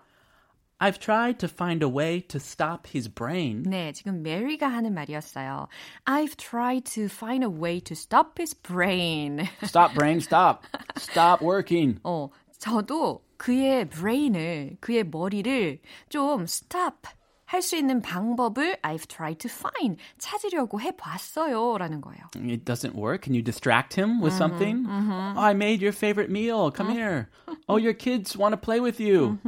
I've 0.83 0.97
tried 0.97 1.39
to 1.39 1.49
find 1.49 1.83
a 1.83 1.89
way 1.89 2.21
to 2.29 2.39
stop 2.39 2.87
his 2.87 3.09
brain. 3.09 3.63
네, 3.67 3.91
지금 3.91 4.23
메리가 4.23 4.65
하는 4.67 4.93
말이었어요. 4.93 5.67
I've 6.05 6.37
tried 6.37 6.85
to 6.95 7.09
find 7.09 7.43
a 7.43 7.49
way 7.49 7.81
to 7.81 7.93
stop 7.95 8.39
his 8.39 8.53
brain. 8.53 9.49
Stop, 9.63 9.93
brain, 9.93 10.19
stop. 10.21 10.63
Stop 10.97 11.41
working. 11.41 11.99
어, 12.03 12.29
저도 12.59 13.25
그의 13.37 13.89
brain을, 13.89 14.77
그의 14.79 15.03
머리를 15.03 15.79
좀 16.07 16.43
stop 16.43 17.09
할 17.53 17.63
수 17.63 17.75
있는 17.75 17.99
방법을 18.01 18.77
I've 18.83 19.07
tried 19.07 19.39
to 19.39 19.49
find 19.49 19.99
찾으려고 20.19 20.79
해봤어요 20.79 21.79
라는 21.79 21.99
거예요. 21.99 22.21
It 22.35 22.63
doesn't 22.63 22.93
work. 22.93 23.23
Can 23.23 23.33
you 23.33 23.41
distract 23.41 23.95
him 23.99 24.21
with 24.21 24.35
something? 24.35 24.85
Oh, 24.87 25.41
I 25.41 25.53
made 25.53 25.81
your 25.81 25.91
favorite 25.91 26.29
meal. 26.29 26.69
Come 26.71 26.91
here. 26.91 27.27
Oh, 27.67 27.77
your 27.77 27.93
kids 27.93 28.37
want 28.37 28.53
to 28.53 28.57
play 28.57 28.79
with 28.79 28.99
you. 28.99 29.39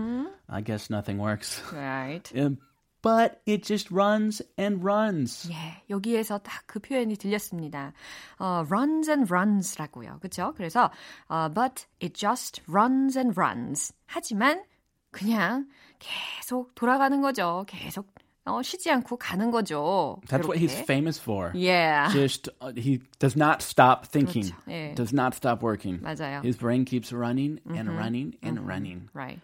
I 0.49 0.61
guess 0.61 0.89
nothing 0.89 1.19
works. 1.19 1.61
Right. 1.71 2.25
Um, 2.35 2.57
but 3.03 3.41
it 3.45 3.61
just 3.63 3.91
runs 3.91 4.41
and 4.57 4.83
runs. 4.83 5.47
예, 5.51 5.83
여기에서 5.89 6.39
딱 6.39 6.63
그 6.65 6.79
표현이 6.79 7.17
들렸습니다. 7.17 7.93
어, 8.39 8.65
runs 8.67 9.09
and 9.11 9.31
runs라고요. 9.31 10.17
그렇죠? 10.19 10.53
그래서 10.57 10.89
어, 11.29 11.49
but 11.53 11.85
it 12.01 12.15
just 12.15 12.61
runs 12.67 13.15
and 13.15 13.39
runs. 13.39 13.93
하지만 14.07 14.63
그냥 15.11 15.67
계속 15.99 16.73
돌아가는 16.75 17.21
거죠. 17.21 17.65
계속 17.67 18.07
어, 18.45 18.61
쉬지 18.63 18.89
않고 18.89 19.17
가는 19.17 19.51
거죠. 19.51 20.19
That's 20.27 20.47
what 20.47 20.57
he's 20.57 20.73
그렇게. 20.73 20.85
famous 20.85 21.19
for. 21.19 21.51
Yeah. 21.53 22.11
Just 22.11 22.49
uh, 22.59 22.73
he 22.75 22.99
does 23.19 23.35
not 23.35 23.61
stop 23.61 24.07
thinking. 24.07 24.45
그렇죠. 24.45 24.55
예. 24.67 24.95
Does 24.95 25.13
not 25.13 25.35
stop 25.35 25.61
working. 25.61 25.99
맞아요. 26.01 26.41
His 26.43 26.57
brain 26.57 26.83
keeps 26.83 27.13
running 27.13 27.59
and 27.69 27.95
running 27.95 28.35
and 28.41 28.65
running. 28.67 29.09
Right. 29.13 29.39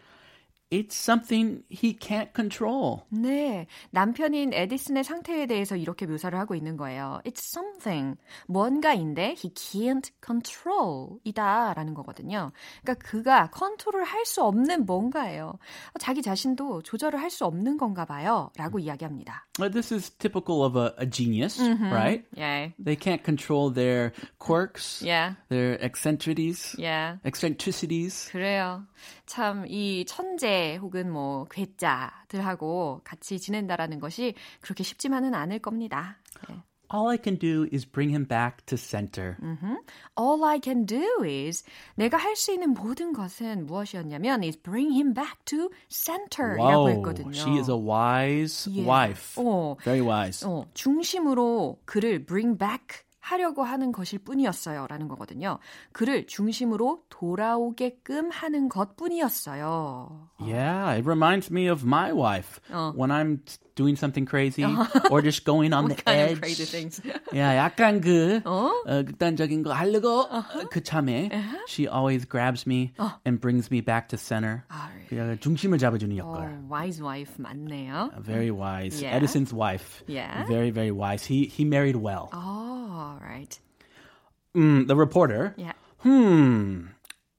It's 0.73 0.97
something 0.97 1.63
he 1.71 1.93
can't 1.93 2.33
control. 2.35 3.03
네, 3.11 3.67
남편인 3.91 4.55
에디슨의 4.55 5.05
상태에 5.05 5.47
대해서 5.47 5.77
이렇게 5.77 6.07
묘사를 6.07 6.37
하고 6.39 6.55
있는 6.55 6.79
거예요. 6.79 7.21
It's 7.27 7.45
something, 7.45 8.17
뭔가인데 8.49 9.37
he 9.37 9.53
can't 9.55 10.11
control 10.25 11.19
이다라는 11.25 11.93
거거든요. 11.93 12.53
그러니까 12.83 13.07
그가 13.07 13.51
컨트롤 13.51 14.05
할 14.05 14.23
수 14.25 14.43
없는 14.45 14.87
뭔가예요. 14.87 15.59
자기 15.99 16.23
자신도 16.23 16.83
조절을 16.83 17.21
할 17.21 17.29
수 17.29 17.45
없는 17.45 17.77
건가 17.77 18.05
봐요. 18.05 18.51
라고 18.57 18.79
이야기합니다. 18.79 19.47
This 19.59 19.93
is 19.93 20.11
typical 20.11 20.63
of 20.65 20.77
a, 20.77 20.93
a 20.99 21.07
genius, 21.07 21.59
mm-hmm. 21.59 21.93
right? 21.93 22.25
Yeah. 22.35 22.69
They 22.79 22.97
can't 22.97 23.23
control 23.23 23.71
their 23.71 24.13
quirks, 24.39 25.03
yeah. 25.03 25.35
their 25.49 25.79
eccentricities, 25.83 26.77
yeah. 26.79 27.17
eccentricities. 27.25 28.31
그래요. 28.31 28.87
참 29.33 29.65
이 29.67 30.05
천재 30.07 30.77
혹은 30.77 31.11
뭐 31.11 31.47
괴짜들하고 31.51 33.01
같이 33.05 33.39
지낸다라는 33.41 33.99
것이 34.01 34.35
그렇게 34.61 34.83
쉽지만은 34.85 35.35
않을 35.35 35.59
겁니다. 35.61 36.19
네. 36.49 36.57
All 36.95 37.09
I 37.09 37.17
can 37.23 37.39
do 37.39 37.67
is 37.73 37.87
bring 37.87 38.13
him 38.13 38.27
back 38.27 38.67
to 38.67 38.77
center. 38.77 39.37
Mm-hmm. 39.43 39.77
All 40.21 40.45
I 40.45 40.61
can 40.63 40.85
do 40.85 41.25
is 41.25 41.65
내가 41.97 42.19
할 42.19 42.37
수 42.37 42.53
있는 42.53 42.75
모든 42.75 43.15
것은 43.15 43.65
무엇이었냐면 43.65 44.43
is 44.45 44.59
bring 44.61 44.93
him 44.93 45.15
back 45.15 45.39
to 45.47 45.71
center이라고 45.89 46.85
Wow, 46.85 46.89
했거든요. 46.91 47.33
she 47.33 47.57
is 47.57 47.71
a 47.71 47.77
wise 47.79 48.69
Yeah. 48.71 48.87
wife. 48.87 49.41
어, 49.43 49.77
Very 49.83 50.03
wise. 50.07 50.47
어, 50.47 50.67
중심으로 50.75 51.81
그를 51.87 52.27
bring 52.27 52.59
back 52.59 53.05
하려고 53.23 53.63
하는 53.63 53.93
것일 53.93 54.19
뿐이었어요. 54.19 54.87
라는 54.91 55.07
거거든요. 55.07 55.59
그를 55.93 56.27
중심으로 56.27 57.05
돌아오게끔 57.09 58.31
하는 58.31 58.69
것 58.69 58.97
뿐이었어요. 58.97 60.29
Yeah, 60.41 60.91
it 60.99 61.07
reminds 61.07 61.51
me 61.51 61.69
of 61.71 61.87
my 61.87 62.13
wife 62.13 62.61
어. 62.71 62.93
when 62.97 63.11
I'm 63.13 63.39
doing 63.77 63.97
something 63.97 64.27
crazy 64.27 64.65
or 65.11 65.23
just 65.23 65.45
going 65.45 65.73
on 65.73 65.89
the 65.89 65.97
edge. 66.07 66.41
crazy 66.41 66.67
things? 66.67 67.01
야, 67.35 67.57
약간 67.57 68.01
그 68.01 68.43
어? 68.45 68.71
어, 68.87 69.03
극단적인 69.05 69.63
거 69.63 69.73
하려고 69.73 70.27
그 70.71 70.83
참에 70.83 71.31
she 71.69 71.87
always 71.87 72.27
grabs 72.29 72.67
me 72.67 72.93
and 73.25 73.41
brings 73.41 73.71
me 73.71 73.81
back 73.81 74.09
to 74.09 74.19
center. 74.19 74.65
아, 74.69 74.91
그냥 75.09 75.39
중심을 75.39 75.79
잡아주는 75.79 76.19
어, 76.21 76.27
역할. 76.27 76.61
wise 76.69 77.01
wife 77.01 77.35
맞네요. 77.39 78.11
Very 78.21 78.51
wise. 78.51 79.01
Yeah. 79.01 79.17
Edison's 79.17 79.55
wife. 79.55 80.03
Yeah. 80.09 80.45
Very, 80.49 80.71
very 80.71 80.91
wise. 80.91 81.25
He 81.25 81.47
he 81.47 81.65
married 81.65 81.97
well. 81.97 82.29
Oh, 82.35 82.72
right. 83.23 83.59
Mm, 84.57 84.87
the 84.87 84.97
reporter. 84.97 85.55
Yeah. 85.57 85.73
Hmm. 85.99 86.87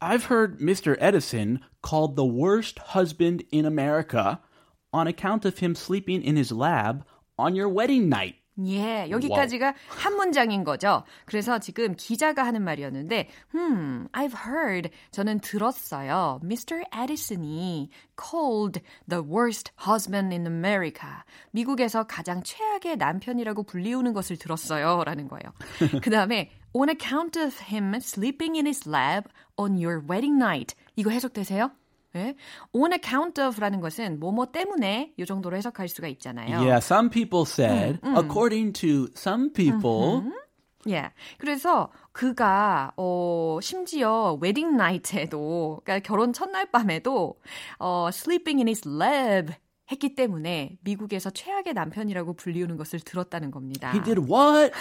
I've 0.01 0.25
heard 0.25 0.60
Mr. 0.60 0.98
Edison 1.00 1.62
called 1.82 2.15
the 2.15 2.25
worst 2.25 2.79
husband 2.79 3.43
in 3.51 3.65
America 3.65 4.41
on 4.91 5.08
account 5.08 5.46
of 5.46 5.60
him 5.60 5.75
sleeping 5.75 6.22
in 6.22 6.36
his 6.36 6.51
lab 6.51 7.05
on 7.38 7.55
your 7.55 7.70
wedding 7.70 8.10
night. 8.10 8.36
예, 8.65 9.10
여기까지가 9.10 9.74
한 9.88 10.15
문장인 10.15 10.63
거죠. 10.63 11.03
그래서 11.25 11.60
지금 11.60 11.95
기자가 11.95 12.45
하는 12.45 12.63
말이었는데, 12.63 13.29
hmm, 13.53 14.07
I've 14.12 14.36
heard, 14.45 14.91
저는 15.12 15.39
들었어요. 15.39 16.39
Mr. 16.43 16.83
Edison이 16.93 17.89
called 18.15 18.81
the 19.10 19.24
worst 19.24 19.72
husband 19.88 20.33
in 20.33 20.45
America. 20.45 21.10
미국에서 21.51 22.03
가장 22.03 22.43
최악의 22.43 22.98
남편이라고 22.98 23.63
불리우는 23.63 24.13
것을 24.13 24.38
들었어요. 24.38 25.03
라는 25.03 25.27
거예요. 25.27 25.53
그 26.03 26.10
다음에, 26.10 26.51
on 26.74 26.89
account 26.89 27.39
of 27.39 27.55
him 27.72 27.95
sleeping 27.95 28.55
in 28.55 28.67
his 28.67 28.88
lab 28.88 29.27
on 29.57 29.83
your 29.83 30.00
wedding 30.07 30.36
night. 30.36 30.75
이거 30.95 31.10
해석되세요? 31.10 31.72
네? 32.13 32.36
on 32.73 32.93
account 32.93 33.41
of라는 33.41 33.82
것은 33.82 34.19
뭐뭐 34.19 34.52
때문에 34.52 35.13
이 35.17 35.26
정도로 35.26 35.58
해석할 35.58 35.88
수가 35.88 36.08
있잖아요. 36.10 36.60
Yeah, 36.60 36.78
some 36.78 37.10
people 37.10 37.45
said, 37.45 37.99
according 38.15 38.73
to 38.73 39.08
some 39.15 39.52
people, 39.52 40.21
예. 40.89 41.12
그래서 41.38 41.89
그가 42.12 42.91
어 42.97 43.60
심지어 43.62 44.38
웨딩 44.39 44.76
나이트에도 44.76 45.82
그러니까 45.84 46.08
결혼 46.08 46.34
첫날 46.34 46.69
밤에도 46.69 47.39
어 47.80 48.10
sleeping 48.10 48.60
in 48.60 48.67
his 48.67 48.88
lab 48.88 49.54
했기 49.92 50.14
때문에 50.14 50.76
미국에서 50.83 51.31
최악의 51.31 51.72
남편이라고 51.74 52.35
불리우는 52.35 52.76
것을 52.76 53.00
들었다는 53.00 53.50
겁니다. 53.50 53.90
he 53.92 54.02
did 54.02 54.18
what? 54.31 54.72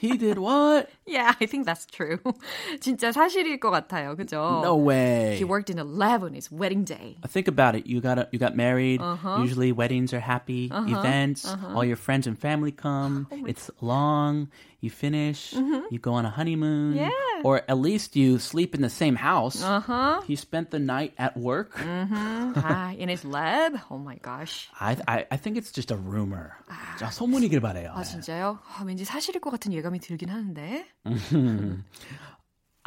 he 0.00 0.18
did 0.18 0.40
what? 0.40 0.88
Yeah, 1.06 1.34
I 1.40 1.46
think 1.46 1.66
that's 1.66 1.86
true. 1.86 2.18
진짜 2.80 3.12
사실일 3.12 3.60
것 3.60 3.70
같아요. 3.70 4.16
그죠? 4.16 4.60
No 4.64 4.74
way. 4.76 5.36
He 5.36 5.44
worked 5.44 5.70
in 5.70 5.78
a 5.78 5.84
lab 5.84 6.24
on 6.24 6.34
his 6.34 6.50
wedding 6.50 6.84
day. 6.84 7.16
Think 7.28 7.46
about 7.46 7.76
it. 7.76 7.86
You 7.86 8.00
got 8.00 8.18
you 8.32 8.40
got 8.40 8.56
married. 8.56 9.00
Usually 9.38 9.70
weddings 9.70 10.12
are 10.12 10.20
happy 10.20 10.68
events. 10.72 11.46
All 11.72 11.84
your 11.84 11.96
friends 11.96 12.26
and 12.26 12.36
family 12.36 12.72
come. 12.72 13.28
it's 13.46 13.70
long. 13.80 14.48
You 14.80 14.88
finish. 14.88 15.52
You 15.52 15.98
go 16.00 16.14
on 16.14 16.24
a 16.24 16.30
honeymoon. 16.30 16.96
Yeah. 16.96 17.10
Or 17.44 17.60
at 17.68 17.76
least 17.78 18.16
you 18.16 18.38
sleep 18.38 18.74
in 18.74 18.80
the 18.80 18.88
same 18.88 19.14
house. 19.14 19.62
Uh-huh. 19.62 20.22
He 20.26 20.36
spent 20.36 20.70
the 20.70 20.78
night 20.78 21.12
at 21.18 21.36
work. 21.36 21.76
아, 21.76 22.96
in 22.98 23.08
his 23.10 23.24
lab? 23.24 23.76
Oh 23.90 23.98
my 23.98 24.16
gosh. 24.22 24.43
I, 24.79 24.97
I 25.07 25.25
I 25.31 25.37
think 25.37 25.57
it's 25.57 25.71
just 25.73 25.93
a 25.93 25.97
rumor. 25.97 26.51
자, 26.97 27.09
소문이길 27.11 27.59
바래요. 27.61 27.91
아, 27.95 28.03
진짜요? 28.03 28.59
아, 28.63 28.83
왠지 28.83 29.05
사실일 29.05 29.41
것 29.41 29.49
같은 29.51 29.73
예감이 29.73 29.99
들긴 29.99 30.29
하는데. 30.29 30.87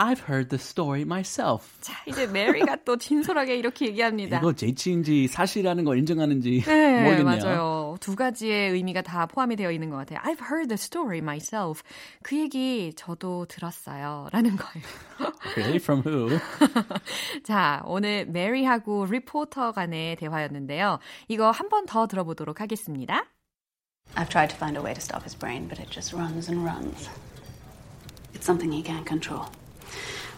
I've 0.01 0.21
heard 0.29 0.49
the 0.49 0.61
story 0.63 1.03
myself. 1.03 1.67
자, 1.81 1.93
이제 2.07 2.29
메리가 2.29 2.85
또 2.85 2.97
진솔하게 2.97 3.57
이렇게 3.57 3.87
얘기합니다. 3.87 4.39
이거 4.39 4.53
재치인지 4.53 5.27
사실이라는 5.27 5.85
걸 5.85 5.99
인정하는지 5.99 6.63
네, 6.67 7.03
모르겠네요. 7.03 7.25
맞아요. 7.45 7.97
두 7.99 8.15
가지의 8.15 8.71
의미가 8.71 9.03
다 9.03 9.27
포함이 9.27 9.57
되어 9.57 9.73
있는 9.73 9.91
것 9.91 9.97
같아요. 9.97 10.21
I've 10.21 10.41
heard 10.41 10.69
the 10.69 10.75
story 10.79 11.19
myself. 11.19 11.83
그 12.23 12.39
얘기 12.39 12.93
저도 12.95 13.47
들었어요. 13.47 14.29
라는 14.31 14.57
거예요. 14.57 15.33
Really? 15.57 15.77
From 15.81 16.03
who? 16.07 16.39
자, 17.43 17.83
오늘 17.85 18.25
메리하고 18.27 19.07
리포터 19.07 19.73
간의 19.73 20.15
대화였는데요. 20.17 21.01
이거 21.27 21.51
한 21.51 21.69
번 21.69 21.87
더 21.87 22.07
들어보도록 22.07 22.61
하겠습니다. 22.61 23.25
I've 24.15 24.29
tried 24.31 24.49
to 24.51 24.57
find 24.57 24.79
a 24.79 24.83
way 24.83 24.95
to 24.95 25.01
stop 25.03 25.23
his 25.25 25.37
brain, 25.37 25.67
but 25.69 25.81
it 25.83 25.91
just 25.91 26.15
runs 26.15 26.49
and 26.49 26.63
runs. 26.65 27.11
It's 28.33 28.47
something 28.47 28.71
he 28.73 28.83
can't 28.83 29.05
control. 29.05 29.47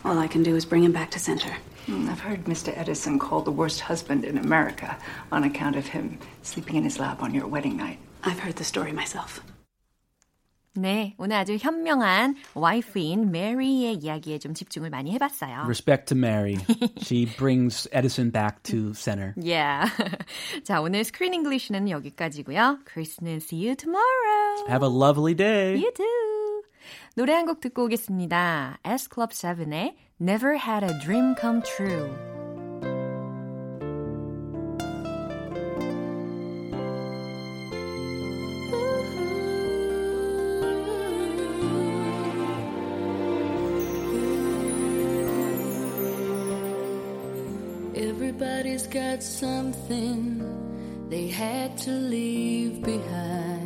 All 0.03 0.17
I 0.19 0.27
can 0.27 0.43
do 0.43 0.55
is 0.55 0.65
bring 0.65 0.83
him 0.83 0.91
back 0.91 1.11
to 1.11 1.19
center. 1.19 1.55
Mm, 1.87 2.09
I've 2.09 2.19
heard 2.19 2.45
Mr. 2.45 2.75
Edison 2.75 3.19
called 3.19 3.45
the 3.45 3.51
worst 3.51 3.81
husband 3.81 4.25
in 4.25 4.37
America 4.37 4.97
on 5.31 5.43
account 5.43 5.75
of 5.75 5.87
him 5.87 6.17
sleeping 6.41 6.75
in 6.75 6.83
his 6.83 6.99
lab 6.99 7.21
on 7.21 7.33
your 7.33 7.47
wedding 7.47 7.77
night. 7.77 7.99
I've 8.23 8.39
heard 8.39 8.55
the 8.55 8.63
story 8.63 8.91
myself. 8.91 9.41
네, 10.77 11.15
오늘 11.17 11.37
아주 11.37 11.55
현명한 11.55 12.35
와이프인 12.53 13.31
메리의 13.31 13.93
이야기에 13.95 14.39
좀 14.39 14.53
집중을 14.53 14.89
많이 14.89 15.13
해봤어요. 15.13 15.63
Respect 15.65 16.07
to 16.07 16.17
Mary. 16.17 16.57
She 16.99 17.25
brings 17.37 17.87
Edison 17.93 18.29
back 18.29 18.61
to 18.63 18.93
center. 18.93 19.33
Yeah. 19.37 19.89
자, 20.65 20.81
오늘 20.81 21.05
스크린 21.05 21.33
잉글리시는 21.33 21.89
여기까지고요. 21.89 22.79
크리스는 22.83 23.37
see 23.37 23.65
you 23.65 23.75
tomorrow. 23.75 24.67
Have 24.67 24.83
a 24.83 24.89
lovely 24.89 25.33
day. 25.33 25.77
You 25.77 25.91
too. 25.95 26.38
노래 27.15 27.33
한 27.33 27.45
곡 27.45 27.59
듣고 27.61 27.85
오겠습니다. 27.85 28.79
S 28.83 29.09
Club 29.13 29.31
7의 29.31 29.95
Never 30.21 30.57
Had 30.57 30.85
a 30.85 30.99
Dream 30.99 31.35
Come 31.39 31.61
True. 31.61 32.11
Everybody's 47.95 48.87
got 48.87 49.23
something 49.23 50.43
they 51.09 51.27
had 51.27 51.77
to 51.79 51.91
leave 51.91 52.81
behind. 52.83 53.58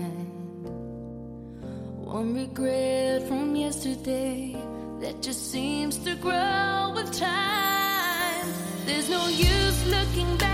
One 2.14 2.32
regret 2.32 3.26
from 3.26 3.56
yesterday 3.56 4.56
that 5.00 5.20
just 5.20 5.50
seems 5.50 5.98
to 6.04 6.14
grow 6.14 6.92
with 6.94 7.12
time. 7.12 8.46
There's 8.86 9.10
no 9.10 9.26
use 9.26 9.86
looking 9.88 10.36
back 10.36 10.53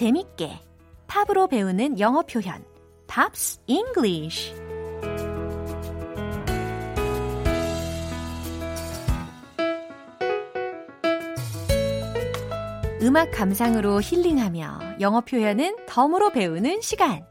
재밌게 0.00 0.58
팝으로 1.08 1.46
배우는 1.46 2.00
영어 2.00 2.22
표현 2.22 2.64
Pops 3.06 3.60
English 3.66 4.54
음악 13.02 13.30
감상으로 13.30 14.00
힐링하며 14.00 15.00
영어 15.00 15.20
표현은 15.20 15.76
덤으로 15.86 16.30
배우는 16.30 16.80
시간. 16.80 17.22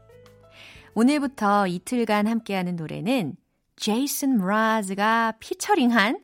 오늘부터 0.94 1.66
이틀간 1.66 2.28
함께하는 2.28 2.76
노래는 2.76 3.34
제이슨 3.74 4.38
브라즈가 4.38 5.32
피처링한 5.40 6.22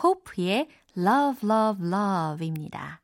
호프의 0.00 0.68
Love 0.96 1.50
Love 1.50 1.84
Love입니다. 1.84 3.00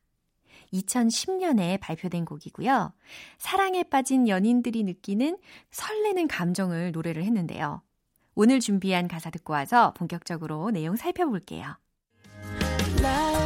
2010년에 0.74 1.80
발표된 1.80 2.24
곡이고요. 2.24 2.92
사랑에 3.38 3.82
빠진 3.84 4.28
연인들이 4.28 4.82
느끼는 4.82 5.38
설레는 5.70 6.28
감정을 6.28 6.92
노래를 6.92 7.24
했는데요. 7.24 7.82
오늘 8.34 8.60
준비한 8.60 9.08
가사 9.08 9.30
듣고 9.30 9.52
와서 9.52 9.94
본격적으로 9.94 10.70
내용 10.70 10.96
살펴볼게요. 10.96 11.76
love. 13.04 13.44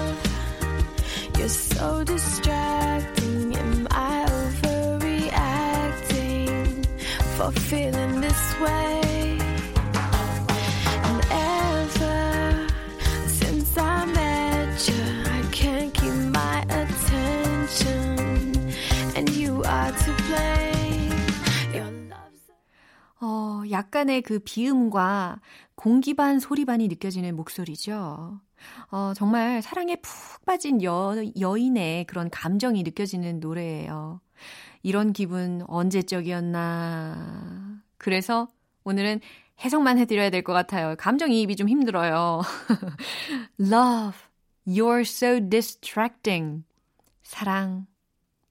어, 23.20 23.62
약간의 23.70 24.22
그 24.22 24.38
비음과 24.38 25.40
공기 25.74 26.14
반 26.14 26.38
소리 26.38 26.64
반이 26.64 26.88
느껴지는 26.88 27.34
목소리죠. 27.36 28.40
어, 28.90 29.12
정말 29.14 29.62
사랑에 29.62 29.96
푹 29.96 30.44
빠진 30.44 30.82
여, 30.82 31.14
여인의 31.38 32.04
그런 32.06 32.30
감정이 32.30 32.82
느껴지는 32.82 33.40
노래예요. 33.40 34.20
이런 34.82 35.12
기분 35.12 35.62
언제적이었나. 35.68 37.16
그래서 37.98 38.48
오늘은 38.84 39.20
해석만 39.64 39.98
해드려야 39.98 40.30
될 40.30 40.42
것 40.44 40.52
같아요. 40.52 40.94
감정이입이 40.96 41.56
좀 41.56 41.68
힘들어요. 41.68 42.42
Love, 43.60 44.18
you're 44.66 45.00
so 45.02 45.40
distracting. 45.48 46.64
사랑, 47.22 47.86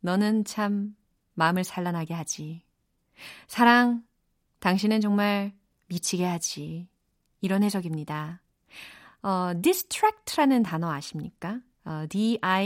너는 0.01 0.43
참 0.45 0.95
마음을 1.36 1.63
산란하게 1.63 2.13
하지. 2.13 2.63
사랑, 3.47 4.03
당신은 4.60 5.02
정말 5.02 5.54
미치게 5.88 6.26
하지. 6.26 6.88
이런 7.41 7.63
해석입니다. 7.63 8.41
어, 9.22 9.52
distract라는 9.62 10.63
단어 10.63 10.91
아십니까? 10.91 11.60
어, 11.86 12.06
D-I-S-T-R-A-C-T 12.10 12.58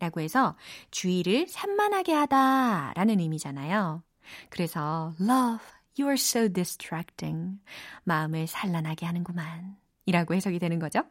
라고 0.00 0.20
해서 0.20 0.56
주의를 0.90 1.46
산만하게 1.48 2.12
하다 2.12 2.92
라는 2.94 3.20
의미잖아요. 3.20 4.02
그래서 4.50 5.14
love, 5.20 5.64
you're 5.96 6.14
so 6.14 6.52
distracting. 6.52 7.60
마음을 8.04 8.46
산란하게 8.46 9.06
하는구만. 9.06 9.76
이라고 10.06 10.34
해석이 10.34 10.58
되는 10.58 10.78
거죠. 10.78 11.04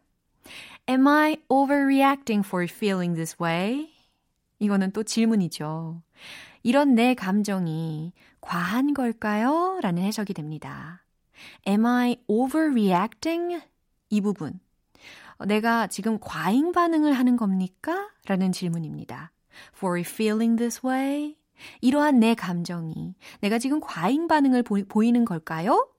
Am 0.90 1.08
I 1.08 1.38
overreacting 1.50 2.46
for 2.46 2.66
feeling 2.66 3.16
this 3.16 3.38
way? 3.42 3.92
이거는 4.60 4.92
또 4.92 5.04
질문이죠. 5.04 6.02
이런 6.64 6.96
내 6.96 7.14
감정이 7.14 8.14
과한 8.42 8.94
걸까요? 8.94 9.80
라는 9.82 10.04
해석이 10.04 10.34
됩니다. 10.34 11.04
Am 11.68 11.86
I 11.86 12.18
overreacting? 12.28 13.62
이 14.10 14.22
부분. 14.22 14.60
내가 15.46 15.88
지금 15.88 16.20
과잉 16.20 16.72
반응을 16.72 17.14
하는 17.14 17.36
겁니까? 17.36 18.10
라는 18.26 18.52
질문입니다. 18.52 19.32
For 19.76 20.00
feeling 20.02 20.58
this 20.58 20.86
way? 20.86 21.36
이러한 21.82 22.20
내 22.20 22.34
감정이 22.34 23.16
내가 23.42 23.60
지금 23.60 23.80
과잉 23.80 24.28
반응을 24.28 24.64
보, 24.64 24.82
보이는 24.88 25.26
걸까요? 25.26 25.90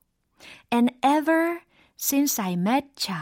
And 0.73 0.95
ever 1.05 1.61
since 1.99 2.43
I 2.43 2.55
met 2.55 3.11
ya. 3.11 3.21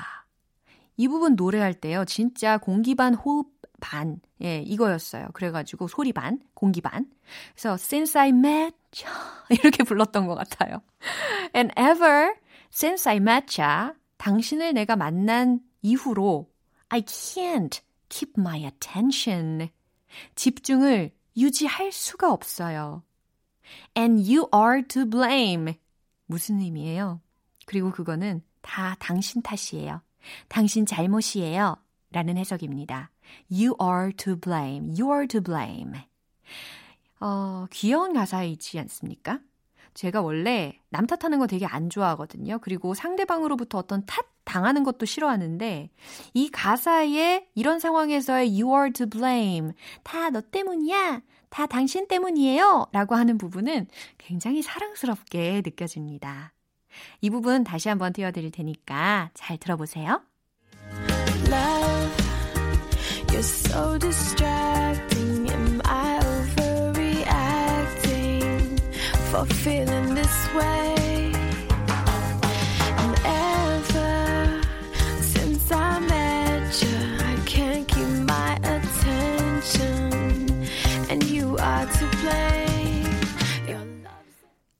이 0.96 1.08
부분 1.08 1.34
노래할 1.34 1.74
때요. 1.74 2.04
진짜 2.04 2.58
공기 2.58 2.94
반 2.94 3.14
호흡 3.14 3.48
반. 3.80 4.20
예, 4.42 4.58
이거였어요. 4.58 5.28
그래가지고 5.34 5.88
소리 5.88 6.12
반, 6.12 6.40
공기 6.54 6.80
반. 6.80 7.06
그래서 7.54 7.74
since 7.74 8.18
I 8.18 8.30
met 8.30 8.76
ya 9.02 9.12
이렇게 9.50 9.84
불렀던 9.84 10.26
것 10.26 10.34
같아요. 10.34 10.82
And 11.54 11.72
ever 11.78 12.34
since 12.72 13.08
I 13.08 13.16
met 13.16 13.60
ya, 13.60 13.92
당신을 14.18 14.74
내가 14.74 14.96
만난 14.96 15.60
이후로 15.82 16.50
I 16.88 17.02
can't 17.02 17.80
keep 18.08 18.34
my 18.36 18.64
attention. 18.64 19.70
집중을 20.34 21.12
유지할 21.36 21.92
수가 21.92 22.32
없어요. 22.32 23.02
And 23.96 24.22
you 24.22 24.48
are 24.54 24.82
to 24.88 25.06
blame. 25.08 25.74
무슨 26.26 26.60
의미예요? 26.60 27.20
그리고 27.66 27.90
그거는 27.90 28.42
다 28.60 28.96
당신 28.98 29.40
탓이에요. 29.42 30.02
당신 30.48 30.84
잘못이에요. 30.84 31.76
라는 32.10 32.36
해석입니다. 32.36 33.11
You 33.50 33.74
are 33.80 34.12
to 34.12 34.36
blame. 34.36 34.94
You 34.98 35.10
are 35.12 35.26
to 35.28 35.40
blame. 35.40 35.92
어, 37.20 37.66
귀여운 37.70 38.12
가사이지 38.14 38.78
않습니까? 38.80 39.40
제가 39.94 40.22
원래 40.22 40.78
남 40.88 41.06
탓하는 41.06 41.38
거 41.38 41.46
되게 41.46 41.66
안 41.66 41.90
좋아하거든요. 41.90 42.58
그리고 42.60 42.94
상대방으로부터 42.94 43.78
어떤 43.78 44.04
탓 44.06 44.24
당하는 44.44 44.82
것도 44.84 45.06
싫어하는데 45.06 45.90
이 46.34 46.50
가사에 46.50 47.46
이런 47.54 47.78
상황에서의 47.78 48.48
you 48.60 48.74
are 48.74 48.92
to 48.92 49.06
blame 49.06 49.72
다 50.02 50.30
너 50.30 50.40
때문이야. 50.40 51.20
다 51.50 51.66
당신 51.66 52.08
때문이에요. 52.08 52.86
라고 52.92 53.14
하는 53.14 53.36
부분은 53.36 53.86
굉장히 54.16 54.62
사랑스럽게 54.62 55.60
느껴집니다. 55.64 56.54
이 57.20 57.28
부분 57.30 57.62
다시 57.62 57.88
한번 57.90 58.12
띄워드릴 58.14 58.50
테니까 58.50 59.30
잘 59.34 59.58
들어보세요. 59.58 60.22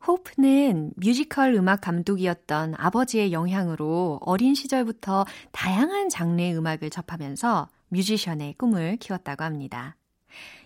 호프는 0.07 0.93
뮤지컬 0.97 1.55
음악 1.55 1.81
감독이었던 1.81 2.75
아버지의 2.77 3.33
영향으로 3.33 4.21
어린 4.23 4.55
시절부터 4.55 5.27
다양한 5.51 6.09
장르의 6.09 6.57
음악을 6.57 6.91
접하면서 6.91 7.69
뮤지션의 7.93 8.55
꿈을 8.55 8.97
키웠다고 8.97 9.45
합니다. 9.45 9.97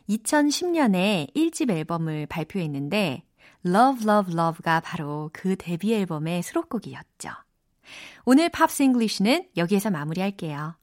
2010년에 0.08 1.34
1집 1.34 1.70
앨범을 1.70 2.26
발표했는데 2.26 3.22
Love 3.66 4.08
Love 4.08 4.32
Love가 4.32 4.80
바로 4.80 5.30
그 5.32 5.56
데뷔 5.56 5.94
앨범의 5.94 6.42
수록곡이었죠. 6.42 7.30
오늘 8.24 8.48
Pops 8.48 8.82
English는 8.82 9.48
여기에서 9.56 9.90
마무리할게요. 9.90 10.76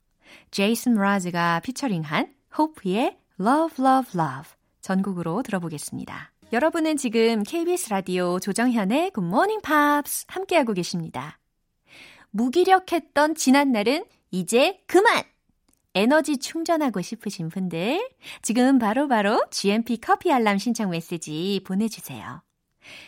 제이슨 0.52 0.96
므라즈가 0.96 1.62
피처링한 1.62 2.34
호프의 2.58 3.18
Love 3.40 3.86
Love 3.86 4.20
Love 4.20 4.52
전곡으로 4.82 5.44
들어보겠습니다. 5.44 6.32
여러분은 6.52 6.98
지금 6.98 7.44
KBS 7.44 7.90
라디오 7.90 8.40
조정현의 8.40 9.12
Good 9.16 9.28
Morning 9.28 9.62
Pops 9.64 10.26
함께하고 10.28 10.74
계십니다. 10.74 11.40
무기력했던 12.32 13.36
지난날은 13.36 14.06
이제 14.32 14.80
그만! 14.88 15.33
에너지 15.96 16.38
충전하고 16.38 17.02
싶으신 17.02 17.50
분들 17.50 18.10
지금 18.42 18.80
바로바로 18.80 19.36
바로 19.38 19.46
GMP 19.52 19.98
커피 19.98 20.32
알람 20.32 20.58
신청 20.58 20.90
메시지 20.90 21.62
보내주세요. 21.66 22.42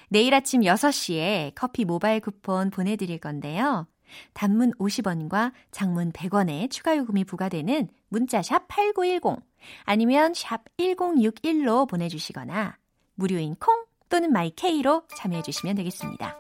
내일 0.09 0.33
아침 0.33 0.61
6시에 0.61 1.53
커피 1.55 1.85
모바일 1.85 2.19
쿠폰 2.21 2.69
보내드릴 2.69 3.19
건데요. 3.19 3.87
단문 4.33 4.71
50원과 4.73 5.51
장문 5.71 6.11
100원의 6.11 6.69
추가 6.69 6.95
요금이 6.95 7.25
부과되는 7.25 7.89
문자 8.09 8.41
샵 8.41 8.67
8910 8.67 9.43
아니면 9.83 10.33
샵 10.35 10.63
1061로 10.77 11.87
보내주시거나 11.89 12.77
무료인 13.15 13.55
콩 13.55 13.85
또는 14.09 14.31
마이케이로 14.31 15.03
참여해 15.17 15.41
주시면 15.41 15.75
되겠습니다. 15.75 16.39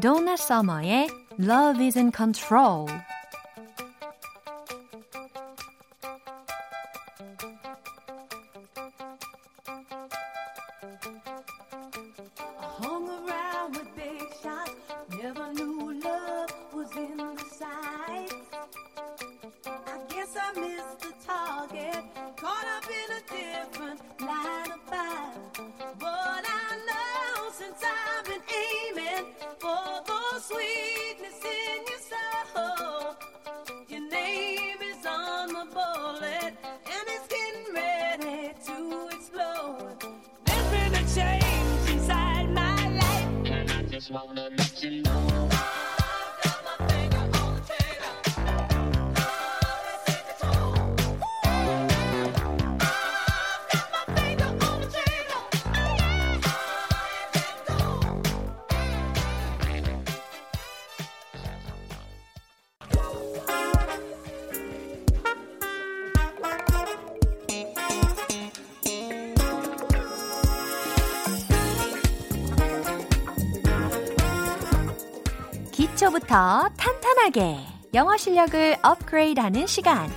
Donna 0.00 0.34
Summer의 0.34 1.08
Love 1.40 1.84
is 1.84 1.98
in 1.98 2.12
Control 2.14 2.86
기초부터 76.34 76.68
탄탄하게 76.76 77.58
영어 77.94 78.16
실력을 78.16 78.76
업그레이드하는 78.82 79.68
시간 79.68 80.10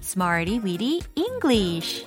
Smarty 0.00 0.60
Weedy 0.60 1.00
English 1.16 2.06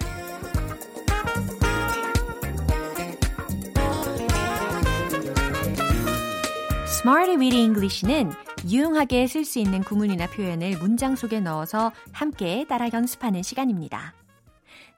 Smarty 6.85 7.35
Weedy 7.35 7.61
English는 7.61 8.31
유용하게 8.65 9.27
쓸 9.27 9.43
수 9.43 9.59
있는 9.59 9.81
구문이나 9.81 10.27
표현을 10.27 10.77
문장 10.77 11.17
속에 11.17 11.41
넣어서 11.41 11.91
함께 12.13 12.65
따라 12.69 12.87
연습하는 12.93 13.43
시간입니다. 13.43 14.13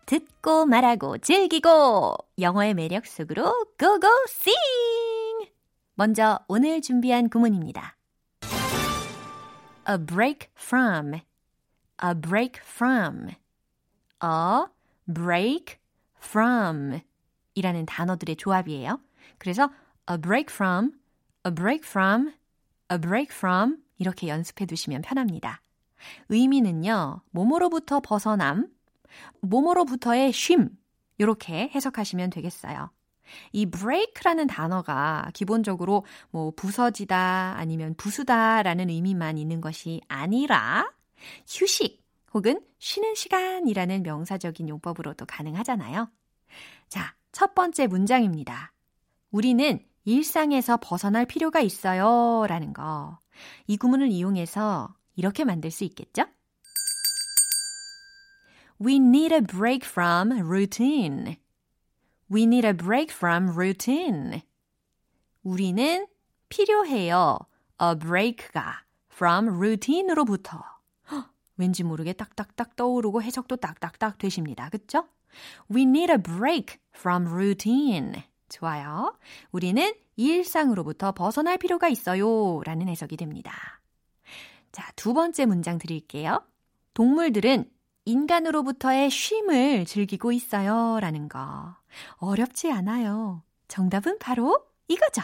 듣고 0.06 0.68
말하고 0.68 1.18
즐기고 1.18 2.16
영어의 2.40 2.76
매력 2.76 3.08
속으로 3.08 3.66
고고 3.80 4.08
sing! 4.28 5.52
먼저 5.96 6.40
오늘 6.48 6.82
준비한 6.82 7.28
구문입니다. 7.28 7.96
A 9.86 9.98
break 9.98 10.50
from, 10.56 11.22
a 12.04 12.16
break 12.16 12.60
from, 12.64 13.30
a 14.24 14.66
break 15.08 15.80
from 16.18 17.02
이라는 17.56 17.86
단어들의 17.86 18.36
조합이에요. 18.38 19.00
그래서 19.38 19.70
a 20.10 20.18
break 20.18 20.54
from, 20.54 20.92
a 21.46 21.54
break 21.54 21.86
from, 21.88 22.34
a 22.92 23.00
break 23.00 23.34
from 23.36 23.78
이렇게 23.98 24.28
연습해 24.28 24.66
두시면 24.66 25.02
편합니다. 25.02 25.62
의미는요, 26.30 27.22
몸으로부터 27.32 28.00
벗어남, 28.00 28.68
몸으로부터의 29.42 30.32
쉼, 30.32 30.70
이렇게 31.18 31.70
해석하시면 31.74 32.32
되겠어요. 32.32 32.90
이 33.52 33.66
break라는 33.66 34.48
단어가 34.48 35.30
기본적으로 35.34 36.06
뭐 36.30 36.52
부서지다 36.56 37.56
아니면 37.58 37.94
부수다라는 37.96 38.90
의미만 38.90 39.38
있는 39.38 39.62
것이 39.62 40.02
아니라 40.08 40.92
휴식 41.48 42.02
혹은 42.34 42.62
쉬는 42.80 43.16
시간이라는 43.16 44.04
명사적인 44.04 44.70
용법으로도 44.70 45.26
가능하잖아요. 45.26 46.10
자, 46.88 47.16
첫 47.32 47.54
번째 47.56 47.88
문장입니다. 47.88 48.74
우리는 49.32 49.80
일상에서 50.06 50.78
벗어날 50.82 51.26
필요가 51.26 51.60
있어요. 51.62 52.46
라는 52.48 52.74
거. 52.74 53.20
이 53.68 53.78
구문을 53.78 54.10
이용해서 54.10 54.94
이렇게 55.16 55.44
만들 55.44 55.72
수 55.72 55.84
있겠죠? 55.84 56.26
We 58.84 58.96
need 58.96 59.34
a 59.34 59.42
break 59.42 59.88
from 59.88 60.32
routine. 60.32 61.38
We 62.32 62.44
need 62.44 62.66
a 62.66 62.74
break 62.74 63.14
from 63.14 63.50
routine. 63.50 64.42
우리는 65.44 66.08
필요해요. 66.48 67.40
a 67.82 67.96
break가 68.00 68.84
from 69.12 69.50
routine으로부터. 69.50 70.64
왠지 71.58 71.84
모르게 71.84 72.14
딱딱딱 72.14 72.78
떠오르고 72.78 73.22
해석도 73.22 73.58
딱딱딱 73.58 74.18
되십니다. 74.18 74.70
그쵸? 74.70 75.08
We 75.70 75.82
need 75.84 76.12
a 76.12 76.18
break 76.18 76.78
from 76.96 77.28
routine. 77.28 78.24
좋아요. 78.48 79.18
우리는 79.52 79.94
일상으로부터 80.16 81.12
벗어날 81.12 81.58
필요가 81.58 81.90
있어요. 81.90 82.62
라는 82.64 82.88
해석이 82.88 83.18
됩니다. 83.18 83.82
자, 84.72 84.90
두 84.96 85.14
번째 85.14 85.46
문장 85.46 85.78
드릴게요. 85.78 86.46
동물들은 86.94 87.70
인간으로부터의 88.06 89.10
쉼을 89.10 89.86
즐기고 89.86 90.32
있어요. 90.32 91.00
라는 91.02 91.28
거. 91.28 91.81
어렵지 92.18 92.72
않아요. 92.72 93.44
정답은 93.68 94.20
바로 94.20 94.66
이거죠. 94.88 95.22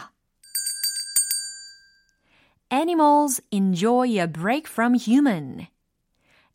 Animals 2.70 3.42
enjoy 3.50 4.18
a 4.18 4.26
break 4.26 4.68
from 4.68 4.94
human. 4.94 5.68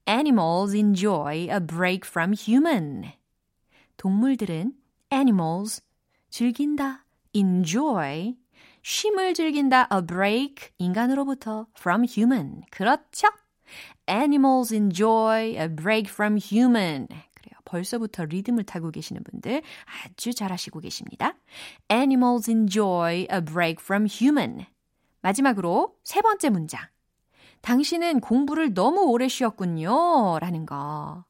Animals 0.08 0.76
enjoy 0.76 1.48
a 1.50 1.60
break 1.60 2.06
from 2.06 2.34
human. 2.34 3.14
동물들은 3.98 4.74
animals 5.12 5.82
즐긴다, 6.30 7.06
enjoy 7.34 8.36
쉼을 8.84 9.34
즐긴다, 9.34 9.88
a 9.92 10.06
break 10.06 10.72
인간으로부터 10.78 11.68
from 11.78 12.06
human. 12.06 12.64
그렇죠? 12.70 13.30
Animals 14.08 14.74
enjoy 14.74 15.56
a 15.58 15.68
break 15.68 16.10
from 16.10 16.38
human. 16.38 17.08
벌써부터 17.74 18.26
리듬을 18.26 18.66
타고 18.66 18.92
계시는 18.92 19.24
분들 19.24 19.64
아주 20.06 20.34
잘하시고 20.34 20.80
계십니다. 20.80 21.36
Animals 21.92 22.50
enjoy 22.50 23.26
a 23.32 23.42
break 23.44 23.78
from 23.82 24.08
human. 24.08 24.68
마지막으로 25.22 25.96
세 26.04 26.22
번째 26.22 26.50
문장. 26.52 26.86
당신은 27.62 28.20
공부를 28.20 28.76
너무 28.76 29.02
오래 29.06 29.28
쉬었군요. 29.28 30.38
라는 30.40 30.68
거. 30.68 31.26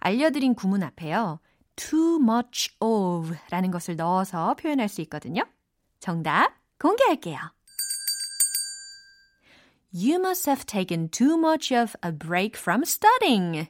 알려드린 0.00 0.54
구문 0.54 0.82
앞에요. 0.82 1.40
too 1.76 2.18
much 2.20 2.76
of 2.80 3.34
라는 3.50 3.70
것을 3.70 3.96
넣어서 3.96 4.54
표현할 4.56 4.88
수 4.88 5.00
있거든요. 5.02 5.44
정답 6.00 6.52
공개할게요. 6.78 7.38
You 9.94 10.16
must 10.16 10.50
have 10.50 10.66
taken 10.66 11.08
too 11.08 11.38
much 11.38 11.72
of 11.72 11.96
a 12.04 12.12
break 12.12 12.58
from 12.58 12.82
studying. 12.82 13.68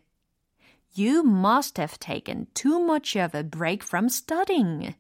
You 0.99 1.23
must 1.25 1.81
have 1.81 1.99
taken 2.01 2.47
too 2.55 2.83
much 2.83 3.17
of 3.17 3.37
a 3.37 3.45
break 3.45 3.85
from 3.87 4.07
studying. 4.07 4.97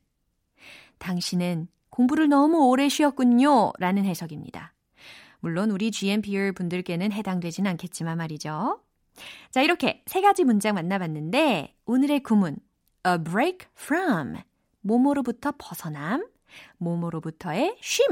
당신은 0.98 1.66
공부를 1.90 2.28
너무 2.28 2.68
오래 2.68 2.88
쉬었군요. 2.88 3.72
라는 3.78 4.04
해석입니다. 4.04 4.74
물론 5.40 5.72
우리 5.72 5.90
GMPR 5.90 6.52
분들께는 6.52 7.10
해당되진 7.10 7.66
않겠지만 7.66 8.16
말이죠. 8.18 8.80
자, 9.50 9.62
이렇게 9.62 10.04
세 10.06 10.20
가지 10.20 10.44
문장 10.44 10.76
만나봤는데 10.76 11.74
오늘의 11.86 12.22
구문 12.22 12.58
a 13.06 13.18
break 13.24 13.66
from 13.76 14.36
뭐뭐로부터 14.82 15.52
벗어남, 15.58 16.24
뭐뭐로부터의 16.78 17.76
쉼 17.80 18.06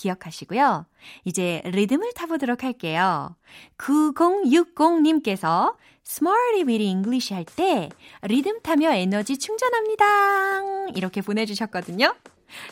기억하시고요. 0.00 0.86
이제 1.24 1.60
리듬을 1.66 2.12
타보도록 2.14 2.64
할게요. 2.64 3.36
9060님께서 3.78 5.74
Smarty 6.06 6.62
Weedy 6.66 6.88
English 6.88 7.34
할 7.34 7.44
때 7.44 7.90
리듬 8.22 8.60
타며 8.62 8.92
에너지 8.92 9.38
충전합니다. 9.38 10.88
이렇게 10.94 11.20
보내주셨거든요. 11.20 12.14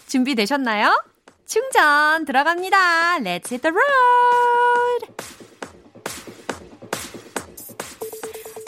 준비되셨나요? 0.07 1.05
충전 1.47 2.25
들어갑니다. 2.25 3.19
Let's 3.21 3.53
hit 3.53 3.61
the 3.61 3.73
road! 3.73 5.15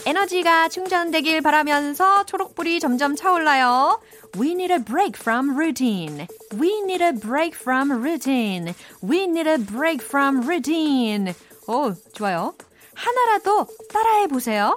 에너지가 0.07 0.69
충전되길 0.71 1.43
바라면서 1.43 2.25
초록불이 2.25 2.81
점점 2.81 3.15
차올라요. 3.17 4.01
We 4.38 4.54
need 4.54 4.72
a 4.72 4.80
break 4.80 5.16
from 5.18 5.58
routine. 5.58 6.28
We 6.58 6.82
need 6.84 7.02
a 7.02 7.14
break 7.14 7.56
from 7.56 7.92
routine. 7.92 8.76
We 9.02 9.28
need 9.28 9.48
a 9.48 9.58
break 9.58 10.02
from 10.02 10.42
routine. 10.48 11.34
오, 11.68 11.94
좋아요. 12.14 12.54
하나라도 12.94 13.68
따라해 13.94 14.28
보세요. 14.28 14.76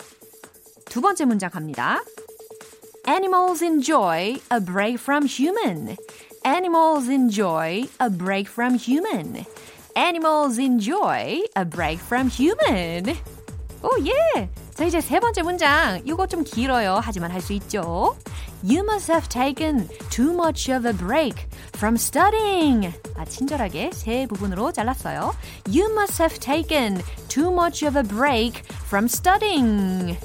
두 0.87 1.01
번째 1.01 1.25
문장 1.25 1.51
갑니다. 1.51 2.01
Animals 3.07 3.65
enjoy 3.65 4.39
a 4.53 4.61
break 4.61 4.99
from 5.01 5.27
human. 5.27 5.97
Animals 6.45 7.09
enjoy 7.09 7.89
a 8.01 8.11
break 8.11 8.49
from 8.49 8.77
human. 8.77 9.45
Animals 9.97 10.59
enjoy 10.59 11.43
a 11.57 11.65
break 11.65 12.01
from 12.01 12.29
human. 12.31 13.17
오, 13.83 13.91
예! 14.05 14.49
자, 14.75 14.85
이제 14.85 15.01
세 15.01 15.19
번째 15.21 15.43
문장. 15.43 16.01
이거 16.05 16.27
좀 16.27 16.45
길어요. 16.45 17.01
하지만 17.03 17.31
할 17.31 17.41
수 17.41 17.53
있죠. 17.55 18.17
You 18.63 18.83
must 18.85 19.11
have 19.11 19.29
taken 19.29 19.89
too 20.11 20.33
much 20.33 20.69
of 20.69 20.85
a 20.85 20.93
break 20.93 21.47
from 21.75 21.95
studying. 21.97 22.93
아, 23.17 23.25
친절하게 23.25 23.91
세 23.93 24.27
부분으로 24.27 24.73
잘랐어요. 24.73 25.35
You 25.69 25.91
must 25.93 26.23
have 26.23 26.39
taken 26.41 27.01
too 27.29 27.51
much 27.53 27.87
of 27.87 27.97
a 27.99 28.03
break 28.03 28.63
from 28.87 29.07
studying. 29.07 30.17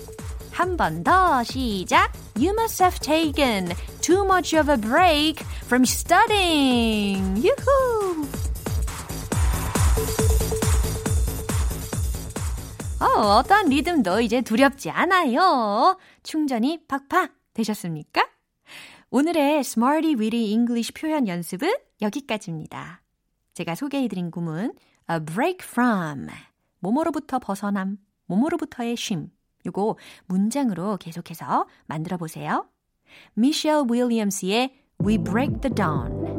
한 0.51 0.77
번 0.77 1.03
더 1.03 1.43
시작. 1.43 2.11
You 2.35 2.53
must 2.53 2.81
have 2.81 2.99
taken 2.99 3.73
too 4.01 4.23
much 4.23 4.57
of 4.57 4.71
a 4.71 4.77
break 4.77 5.43
from 5.65 5.83
studying. 5.83 7.37
유후! 7.43 8.27
어, 12.99 13.37
어떤 13.37 13.67
리듬도 13.69 14.21
이제 14.21 14.41
두렵지 14.41 14.89
않아요. 14.89 15.97
충전이 16.23 16.87
팍팍 16.87 17.36
되셨습니까? 17.58 18.28
오늘의 19.10 19.60
Smarty 19.60 20.14
Weedy 20.14 20.52
English 20.52 20.92
표현 20.92 21.26
연습은 21.26 21.74
여기까지입니다. 22.00 23.02
제가 23.54 23.74
소개해드린 23.74 24.30
구문 24.30 24.74
a 25.10 25.18
break 25.24 25.58
from 25.62 26.28
몸으로부터 26.80 27.38
벗어남, 27.38 27.98
몸으로부터의 28.26 28.96
쉼 28.96 29.30
요거 29.66 29.96
문장으로 30.26 30.98
계속해서 30.98 31.66
만들어 31.86 32.16
보세요. 32.16 32.68
미셸 33.34 33.86
윌리엄스의 33.90 34.74
We 35.04 35.18
Break 35.18 35.60
the 35.60 35.74
Dawn 35.74 36.37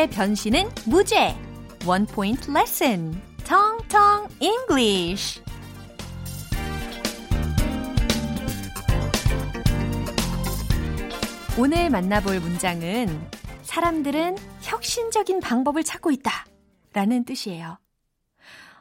GMPR들의 0.00 0.10
변신은 0.10 0.70
무죄. 0.86 1.36
One 1.86 2.06
Point 2.06 2.50
Lesson. 2.50 3.20
텅텅 3.44 4.28
English. 4.40 5.42
오늘 11.58 11.90
만나볼 11.90 12.40
문장은 12.40 13.08
사람들은 13.62 14.36
혁신적인 14.62 15.40
방법을 15.40 15.84
찾고 15.84 16.10
있다. 16.12 16.46
라는 16.94 17.24
뜻이에요. 17.24 17.78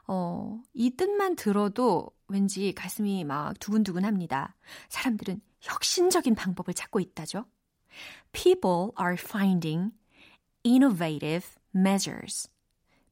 어, 0.08 0.62
이 0.73 0.91
뜻만 0.91 1.36
들어도 1.36 2.10
왠지 2.29 2.73
가슴이 2.73 3.25
막 3.25 3.60
두근두근 3.60 4.05
합니다. 4.05 4.55
사람들은 4.88 5.41
혁신적인 5.60 6.36
방법을 6.36 6.73
찾고 6.73 7.01
있다죠. 7.01 7.45
People 8.32 8.91
are 8.99 9.17
finding 9.19 9.91
innovative 10.64 11.57
measures. 11.72 12.48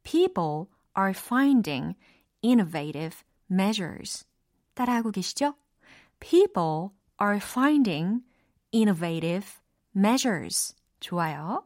People 0.05 0.69
are 0.97 1.12
finding 1.15 1.95
innovative 2.43 3.25
measures. 3.49 4.25
따라하고 4.75 5.12
계시죠? 5.12 5.55
People 6.21 6.91
are 7.21 7.38
finding 7.41 8.23
innovative 8.73 9.61
measures. 9.95 10.75
좋아요. 11.01 11.65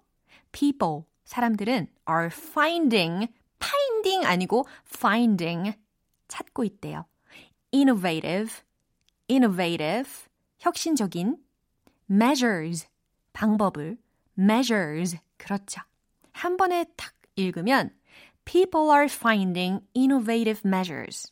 People, 0.53 1.05
사람들은 1.25 1.89
are 2.09 2.31
finding, 2.31 3.29
finding 3.61 4.25
아니고 4.27 4.67
finding, 4.87 5.75
찾고 6.29 6.65
있대요. 6.65 7.07
innovative, 7.73 8.63
innovative, 9.29 10.29
혁신적인 10.59 11.37
measures, 12.09 12.89
방법을 13.33 13.99
measures, 14.39 15.17
그렇죠. 15.42 15.82
한 16.34 16.56
번에 16.56 16.86
탁 16.96 17.14
읽으면 17.36 17.90
People 18.46 18.92
are 18.92 19.06
finding 19.06 19.82
innovative 19.96 20.62
measures. 20.66 21.32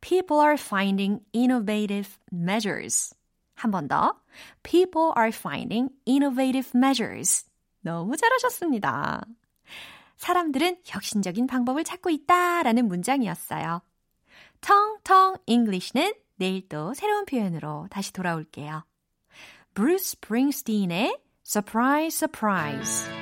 People 0.00 0.40
are 0.42 0.56
finding 0.58 1.20
innovative 1.34 2.18
measures. 2.32 3.14
한 3.54 3.70
번 3.70 3.88
더. 3.88 4.20
People 4.62 5.12
are 5.16 5.28
finding 5.28 5.90
innovative 6.06 6.70
measures. 6.74 7.46
너무 7.80 8.16
잘하셨습니다. 8.16 9.24
사람들은 10.16 10.78
혁신적인 10.84 11.46
방법을 11.46 11.84
찾고 11.84 12.10
있다 12.10 12.62
라는 12.62 12.86
문장이었어요. 12.86 13.82
텅텅 14.60 15.36
English는 15.46 16.14
내일 16.36 16.68
또 16.68 16.94
새로운 16.94 17.24
표현으로 17.24 17.88
다시 17.90 18.12
돌아올게요. 18.12 18.84
Bruce 19.74 20.16
Springsteen의 20.20 21.18
Surprise, 21.44 22.16
Surprise. 22.16 23.21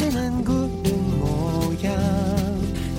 비치는 0.00 0.44
구름 0.44 1.20
모양 1.20 1.98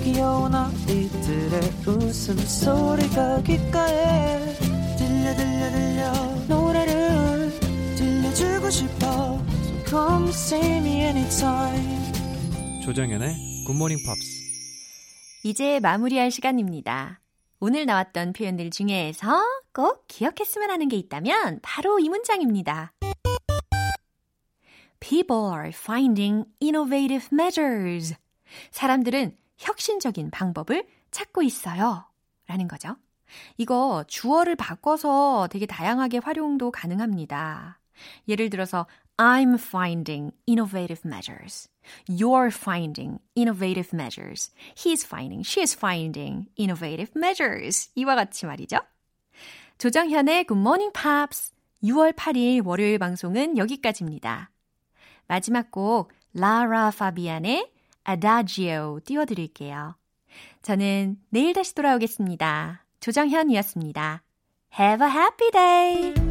귀여운 0.03 0.53
아이들의 0.53 1.61
웃음소리가 1.87 3.41
귓가에 3.41 4.55
들려 4.97 5.35
들려 5.35 5.71
들려 5.71 6.13
노래를 6.47 7.59
들려주고 7.97 8.69
싶어 8.69 9.41
So 9.63 9.83
come 9.87 10.29
see 10.29 10.77
me 10.77 11.01
anytime 11.01 12.11
조정연의 12.83 13.35
굿모닝 13.65 13.97
팝스. 14.05 14.21
이제 15.43 15.79
마무리할 15.79 16.29
시간입니다. 16.29 17.19
오늘 17.59 17.87
나왔던 17.87 18.33
표현들 18.33 18.69
중에서 18.69 19.41
꼭 19.73 20.05
기억했으면 20.07 20.69
하는 20.69 20.87
게 20.87 20.97
있다면 20.97 21.59
바로 21.63 21.99
이 21.99 22.09
문장입니다. 22.09 22.93
People 25.01 25.51
are 25.51 25.69
finding 25.69 26.45
innovative 26.61 27.27
measures. 27.33 28.15
사람들은 28.71 29.35
혁신적인 29.57 30.31
방법을 30.31 30.87
찾고 31.11 31.41
있어요. 31.43 32.05
라는 32.47 32.67
거죠. 32.67 32.95
이거 33.57 34.03
주어를 34.07 34.55
바꿔서 34.55 35.47
되게 35.51 35.65
다양하게 35.65 36.19
활용도 36.19 36.71
가능합니다. 36.71 37.79
예를 38.27 38.49
들어서 38.49 38.87
I'm 39.17 39.59
finding 39.59 40.33
innovative 40.47 41.01
measures. 41.05 41.69
You're 42.07 42.51
finding 42.51 43.19
innovative 43.35 43.89
measures. 43.93 44.51
He's 44.75 45.05
finding, 45.05 45.43
she's 45.43 45.75
finding 45.77 46.47
innovative 46.57 47.11
measures. 47.15 47.91
이와 47.95 48.15
같이 48.15 48.45
말이죠. 48.45 48.77
조정현의 49.77 50.45
Good 50.45 50.59
Morning 50.59 50.93
Pops 50.93 51.53
6월 51.83 52.13
8일 52.13 52.65
월요일 52.65 52.99
방송은 52.99 53.57
여기까지입니다. 53.57 54.51
마지막 55.31 55.71
곡 55.71 56.11
라라 56.33 56.91
파비안의 56.91 57.71
Adagio 58.05 58.99
띄워드릴게요. 59.05 59.95
저는 60.61 61.19
내일 61.29 61.53
다시 61.53 61.73
돌아오겠습니다. 61.73 62.83
조정현이었습니다. 62.99 64.23
Have 64.77 65.07
a 65.07 65.13
happy 65.13 65.51
day! 65.51 66.30